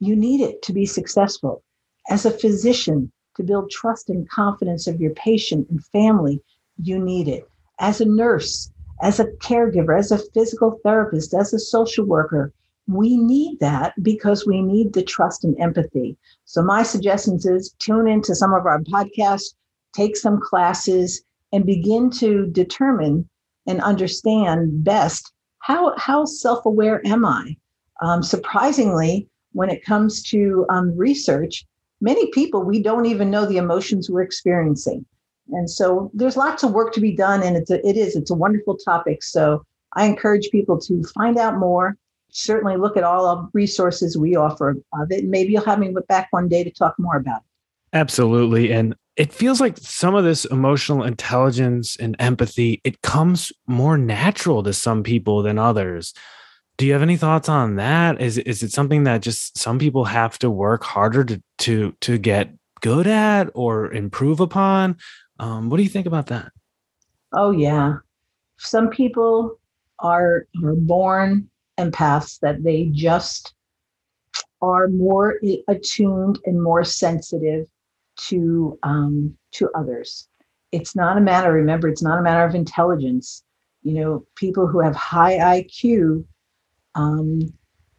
you 0.00 0.16
need 0.16 0.40
it 0.40 0.62
to 0.62 0.72
be 0.72 0.86
successful. 0.86 1.62
As 2.08 2.26
a 2.26 2.30
physician, 2.30 3.12
to 3.36 3.42
build 3.42 3.70
trust 3.70 4.10
and 4.10 4.28
confidence 4.28 4.86
of 4.86 5.00
your 5.00 5.12
patient 5.14 5.68
and 5.70 5.84
family, 5.86 6.42
you 6.82 6.98
need 6.98 7.28
it. 7.28 7.48
As 7.78 8.00
a 8.00 8.04
nurse, 8.04 8.70
as 9.02 9.20
a 9.20 9.26
caregiver, 9.26 9.98
as 9.98 10.10
a 10.10 10.18
physical 10.34 10.80
therapist, 10.82 11.32
as 11.32 11.54
a 11.54 11.58
social 11.58 12.04
worker, 12.04 12.52
we 12.86 13.16
need 13.16 13.60
that 13.60 13.94
because 14.02 14.46
we 14.46 14.60
need 14.60 14.92
the 14.92 15.02
trust 15.02 15.44
and 15.44 15.58
empathy. 15.60 16.16
So 16.44 16.62
my 16.62 16.82
suggestions 16.82 17.46
is 17.46 17.74
tune 17.78 18.08
into 18.08 18.34
some 18.34 18.52
of 18.52 18.66
our 18.66 18.80
podcasts, 18.80 19.54
take 19.94 20.16
some 20.16 20.40
classes, 20.40 21.22
and 21.52 21.64
begin 21.64 22.10
to 22.10 22.46
determine 22.48 23.28
and 23.66 23.80
understand 23.80 24.84
best 24.84 25.32
how 25.60 25.94
how 25.96 26.24
self-aware 26.24 27.06
am 27.06 27.24
I. 27.24 27.56
Um, 28.00 28.22
surprisingly, 28.22 29.28
when 29.52 29.70
it 29.70 29.84
comes 29.84 30.22
to 30.24 30.66
um, 30.68 30.96
research, 30.96 31.66
many 32.00 32.30
people 32.30 32.62
we 32.62 32.82
don't 32.82 33.06
even 33.06 33.30
know 33.30 33.46
the 33.46 33.58
emotions 33.58 34.08
we're 34.08 34.22
experiencing. 34.22 35.04
And 35.52 35.68
so 35.68 36.10
there's 36.14 36.36
lots 36.36 36.62
of 36.62 36.72
work 36.72 36.92
to 36.94 37.00
be 37.00 37.14
done, 37.14 37.42
and 37.42 37.56
it's 37.56 37.70
a, 37.70 37.86
it 37.86 37.96
is 37.96 38.16
it's 38.16 38.30
a 38.30 38.34
wonderful 38.34 38.76
topic. 38.76 39.22
So 39.22 39.64
I 39.94 40.06
encourage 40.06 40.50
people 40.50 40.78
to 40.82 41.02
find 41.14 41.36
out 41.38 41.58
more. 41.58 41.96
Certainly, 42.30 42.76
look 42.76 42.96
at 42.96 43.02
all 43.02 43.26
of 43.26 43.48
resources 43.52 44.16
we 44.16 44.36
offer 44.36 44.76
of 44.92 45.10
it. 45.10 45.22
And 45.22 45.30
maybe 45.30 45.52
you'll 45.52 45.64
have 45.64 45.80
me 45.80 45.92
back 46.08 46.28
one 46.30 46.48
day 46.48 46.62
to 46.62 46.70
talk 46.70 46.94
more 46.98 47.16
about 47.16 47.38
it. 47.40 47.96
Absolutely, 47.96 48.72
and 48.72 48.94
it 49.16 49.32
feels 49.32 49.60
like 49.60 49.76
some 49.76 50.14
of 50.14 50.24
this 50.24 50.44
emotional 50.46 51.02
intelligence 51.02 51.96
and 51.96 52.14
empathy 52.20 52.80
it 52.84 53.02
comes 53.02 53.52
more 53.66 53.98
natural 53.98 54.62
to 54.62 54.72
some 54.72 55.02
people 55.02 55.42
than 55.42 55.58
others. 55.58 56.14
Do 56.80 56.86
you 56.86 56.94
have 56.94 57.02
any 57.02 57.18
thoughts 57.18 57.50
on 57.50 57.76
that? 57.76 58.22
Is 58.22 58.38
is 58.38 58.62
it 58.62 58.72
something 58.72 59.04
that 59.04 59.20
just 59.20 59.58
some 59.58 59.78
people 59.78 60.06
have 60.06 60.38
to 60.38 60.48
work 60.48 60.82
harder 60.82 61.22
to 61.24 61.42
to 61.58 61.94
to 62.00 62.16
get 62.16 62.54
good 62.80 63.06
at 63.06 63.50
or 63.52 63.92
improve 63.92 64.40
upon? 64.40 64.96
Um, 65.38 65.68
what 65.68 65.76
do 65.76 65.82
you 65.82 65.90
think 65.90 66.06
about 66.06 66.28
that? 66.28 66.52
Oh 67.34 67.50
yeah, 67.50 67.96
some 68.56 68.88
people 68.88 69.60
are 69.98 70.46
are 70.64 70.74
born 70.74 71.50
empaths 71.78 72.40
that 72.40 72.64
they 72.64 72.86
just 72.86 73.52
are 74.62 74.88
more 74.88 75.38
attuned 75.68 76.38
and 76.46 76.62
more 76.62 76.82
sensitive 76.82 77.66
to 78.28 78.78
um, 78.84 79.36
to 79.50 79.68
others. 79.74 80.28
It's 80.72 80.96
not 80.96 81.18
a 81.18 81.20
matter. 81.20 81.52
Remember, 81.52 81.88
it's 81.88 82.02
not 82.02 82.18
a 82.18 82.22
matter 82.22 82.46
of 82.46 82.54
intelligence. 82.54 83.44
You 83.82 84.00
know, 84.00 84.26
people 84.34 84.66
who 84.66 84.80
have 84.80 84.96
high 84.96 85.36
IQ, 85.36 86.24
um, 86.94 87.52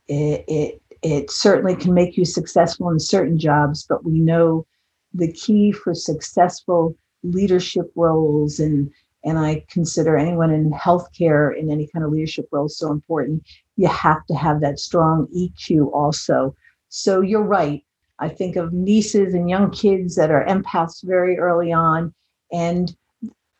it, 0.07 0.43
it 0.47 0.81
it 1.01 1.31
certainly 1.31 1.75
can 1.75 1.93
make 1.93 2.15
you 2.15 2.25
successful 2.25 2.89
in 2.89 2.99
certain 2.99 3.39
jobs, 3.39 3.85
but 3.87 4.05
we 4.05 4.19
know 4.19 4.67
the 5.13 5.31
key 5.31 5.71
for 5.71 5.95
successful 5.95 6.95
leadership 7.23 7.91
roles 7.95 8.59
and 8.59 8.91
and 9.23 9.37
I 9.37 9.63
consider 9.69 10.17
anyone 10.17 10.51
in 10.51 10.71
healthcare 10.71 11.55
in 11.55 11.69
any 11.69 11.87
kind 11.87 12.03
of 12.03 12.11
leadership 12.11 12.47
role 12.51 12.67
so 12.67 12.91
important. 12.91 13.43
You 13.77 13.87
have 13.87 14.25
to 14.25 14.33
have 14.33 14.61
that 14.61 14.79
strong 14.79 15.27
EQ 15.27 15.93
also. 15.93 16.55
So 16.89 17.21
you're 17.21 17.43
right. 17.43 17.83
I 18.17 18.29
think 18.29 18.55
of 18.55 18.73
nieces 18.73 19.35
and 19.35 19.47
young 19.47 19.69
kids 19.69 20.15
that 20.15 20.31
are 20.31 20.45
empaths 20.45 21.03
very 21.03 21.37
early 21.37 21.71
on, 21.71 22.13
and 22.51 22.95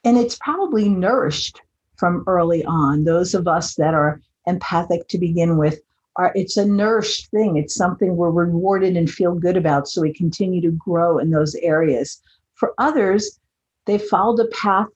and 0.04 0.18
it's 0.18 0.38
probably 0.42 0.90
nourished 0.90 1.62
from 1.96 2.24
early 2.28 2.66
on. 2.66 3.04
Those 3.04 3.36
of 3.36 3.48
us 3.48 3.76
that 3.76 3.94
are 3.94 4.20
empathic 4.48 5.08
to 5.10 5.18
begin 5.18 5.58
with 5.58 5.82
are 6.18 6.32
it's 6.36 6.58
a 6.58 6.66
nourished 6.66 7.30
thing. 7.32 7.58
It's 7.58 7.76
something 7.76 8.16
we're 8.16 8.32
rewarded 8.32 8.98
and 8.98 9.10
feel 9.10 9.34
good 9.34 9.58
about, 9.58 9.88
so 9.88 10.02
we 10.02 10.14
continue 10.14 10.62
to 10.62 10.72
grow 10.72 11.18
in 11.18 11.32
those 11.32 11.56
areas. 11.56 12.22
For 12.56 12.74
others, 12.78 13.40
they 13.86 13.98
followed 13.98 14.40
a 14.40 14.48
path 14.48 14.88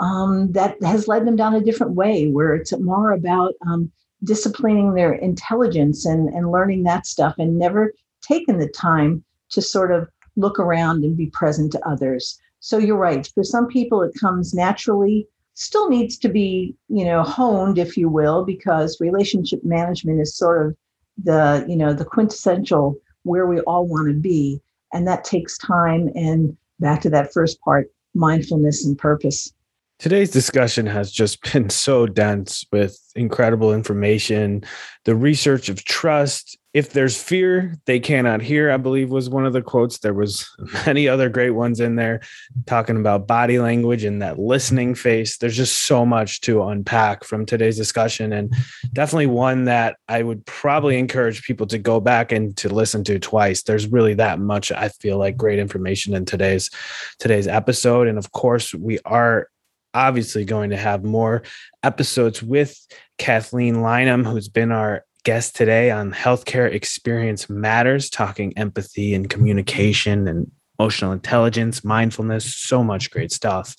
um, 0.00 0.52
that 0.52 0.82
has 0.82 1.08
led 1.08 1.26
them 1.26 1.36
down 1.36 1.54
a 1.54 1.60
different 1.60 1.94
way, 1.94 2.28
where 2.28 2.54
it's 2.54 2.72
more 2.78 3.12
about 3.12 3.54
um, 3.66 3.90
disciplining 4.24 4.94
their 4.94 5.12
intelligence 5.12 6.06
and, 6.06 6.28
and 6.28 6.52
learning 6.52 6.84
that 6.84 7.06
stuff 7.06 7.34
and 7.38 7.58
never 7.58 7.92
taken 8.22 8.58
the 8.58 8.68
time 8.68 9.24
to 9.50 9.60
sort 9.60 9.90
of 9.90 10.08
look 10.36 10.58
around 10.58 11.04
and 11.04 11.16
be 11.16 11.26
present 11.26 11.72
to 11.72 11.88
others. 11.88 12.38
So 12.60 12.78
you're 12.78 12.96
right. 12.96 13.26
For 13.34 13.42
some 13.42 13.66
people, 13.66 14.02
it 14.02 14.12
comes 14.20 14.54
naturally, 14.54 15.26
still 15.54 15.88
needs 15.88 16.16
to 16.18 16.28
be, 16.28 16.74
you 16.88 17.04
know, 17.04 17.22
honed, 17.22 17.78
if 17.78 17.96
you 17.96 18.08
will, 18.08 18.44
because 18.44 19.00
relationship 19.00 19.60
management 19.64 20.20
is 20.20 20.36
sort 20.36 20.66
of 20.66 20.76
the, 21.22 21.64
you 21.68 21.76
know, 21.76 21.92
the 21.92 22.04
quintessential 22.04 22.96
where 23.24 23.46
we 23.46 23.60
all 23.60 23.86
want 23.86 24.08
to 24.08 24.14
be. 24.14 24.60
And 24.92 25.06
that 25.06 25.24
takes 25.24 25.58
time. 25.58 26.10
And 26.14 26.56
back 26.78 27.00
to 27.02 27.10
that 27.10 27.32
first 27.32 27.60
part, 27.60 27.90
mindfulness 28.14 28.84
and 28.84 28.96
purpose. 28.98 29.52
Today's 29.98 30.30
discussion 30.30 30.86
has 30.86 31.12
just 31.12 31.42
been 31.52 31.68
so 31.68 32.06
dense 32.06 32.64
with 32.72 32.98
incredible 33.14 33.74
information, 33.74 34.64
the 35.04 35.14
research 35.14 35.68
of 35.68 35.84
trust. 35.84 36.56
If 36.72 36.92
there's 36.92 37.20
fear, 37.20 37.74
they 37.86 37.98
cannot 37.98 38.42
hear, 38.42 38.70
I 38.70 38.76
believe 38.76 39.10
was 39.10 39.28
one 39.28 39.44
of 39.44 39.52
the 39.52 39.62
quotes. 39.62 39.98
There 39.98 40.14
was 40.14 40.48
many 40.86 41.08
other 41.08 41.28
great 41.28 41.50
ones 41.50 41.80
in 41.80 41.96
there 41.96 42.20
talking 42.66 42.96
about 42.96 43.26
body 43.26 43.58
language 43.58 44.04
and 44.04 44.22
that 44.22 44.38
listening 44.38 44.94
face. 44.94 45.38
There's 45.38 45.56
just 45.56 45.86
so 45.86 46.06
much 46.06 46.40
to 46.42 46.62
unpack 46.62 47.24
from 47.24 47.44
today's 47.44 47.76
discussion 47.76 48.32
and 48.32 48.54
definitely 48.92 49.26
one 49.26 49.64
that 49.64 49.96
I 50.08 50.22
would 50.22 50.46
probably 50.46 50.96
encourage 50.98 51.42
people 51.42 51.66
to 51.68 51.78
go 51.78 51.98
back 51.98 52.30
and 52.30 52.56
to 52.58 52.68
listen 52.68 53.02
to 53.04 53.18
twice. 53.18 53.62
There's 53.62 53.88
really 53.88 54.14
that 54.14 54.38
much 54.38 54.70
I 54.70 54.90
feel 54.90 55.18
like 55.18 55.36
great 55.36 55.58
information 55.58 56.14
in 56.14 56.24
today's 56.24 56.70
today's 57.18 57.48
episode 57.48 58.06
and 58.06 58.16
of 58.16 58.30
course 58.30 58.72
we 58.74 59.00
are 59.04 59.48
obviously 59.94 60.44
going 60.44 60.70
to 60.70 60.76
have 60.76 61.02
more 61.04 61.42
episodes 61.82 62.42
with 62.42 62.78
Kathleen 63.18 63.76
Lynham, 63.76 64.24
who's 64.24 64.48
been 64.48 64.72
our 64.72 65.04
guest 65.24 65.56
today 65.56 65.90
on 65.90 66.12
Healthcare 66.12 66.72
Experience 66.72 67.48
Matters, 67.48 68.10
talking 68.10 68.56
empathy 68.56 69.14
and 69.14 69.28
communication 69.28 70.28
and 70.28 70.50
emotional 70.78 71.12
intelligence, 71.12 71.84
mindfulness, 71.84 72.54
so 72.54 72.82
much 72.82 73.10
great 73.10 73.32
stuff. 73.32 73.76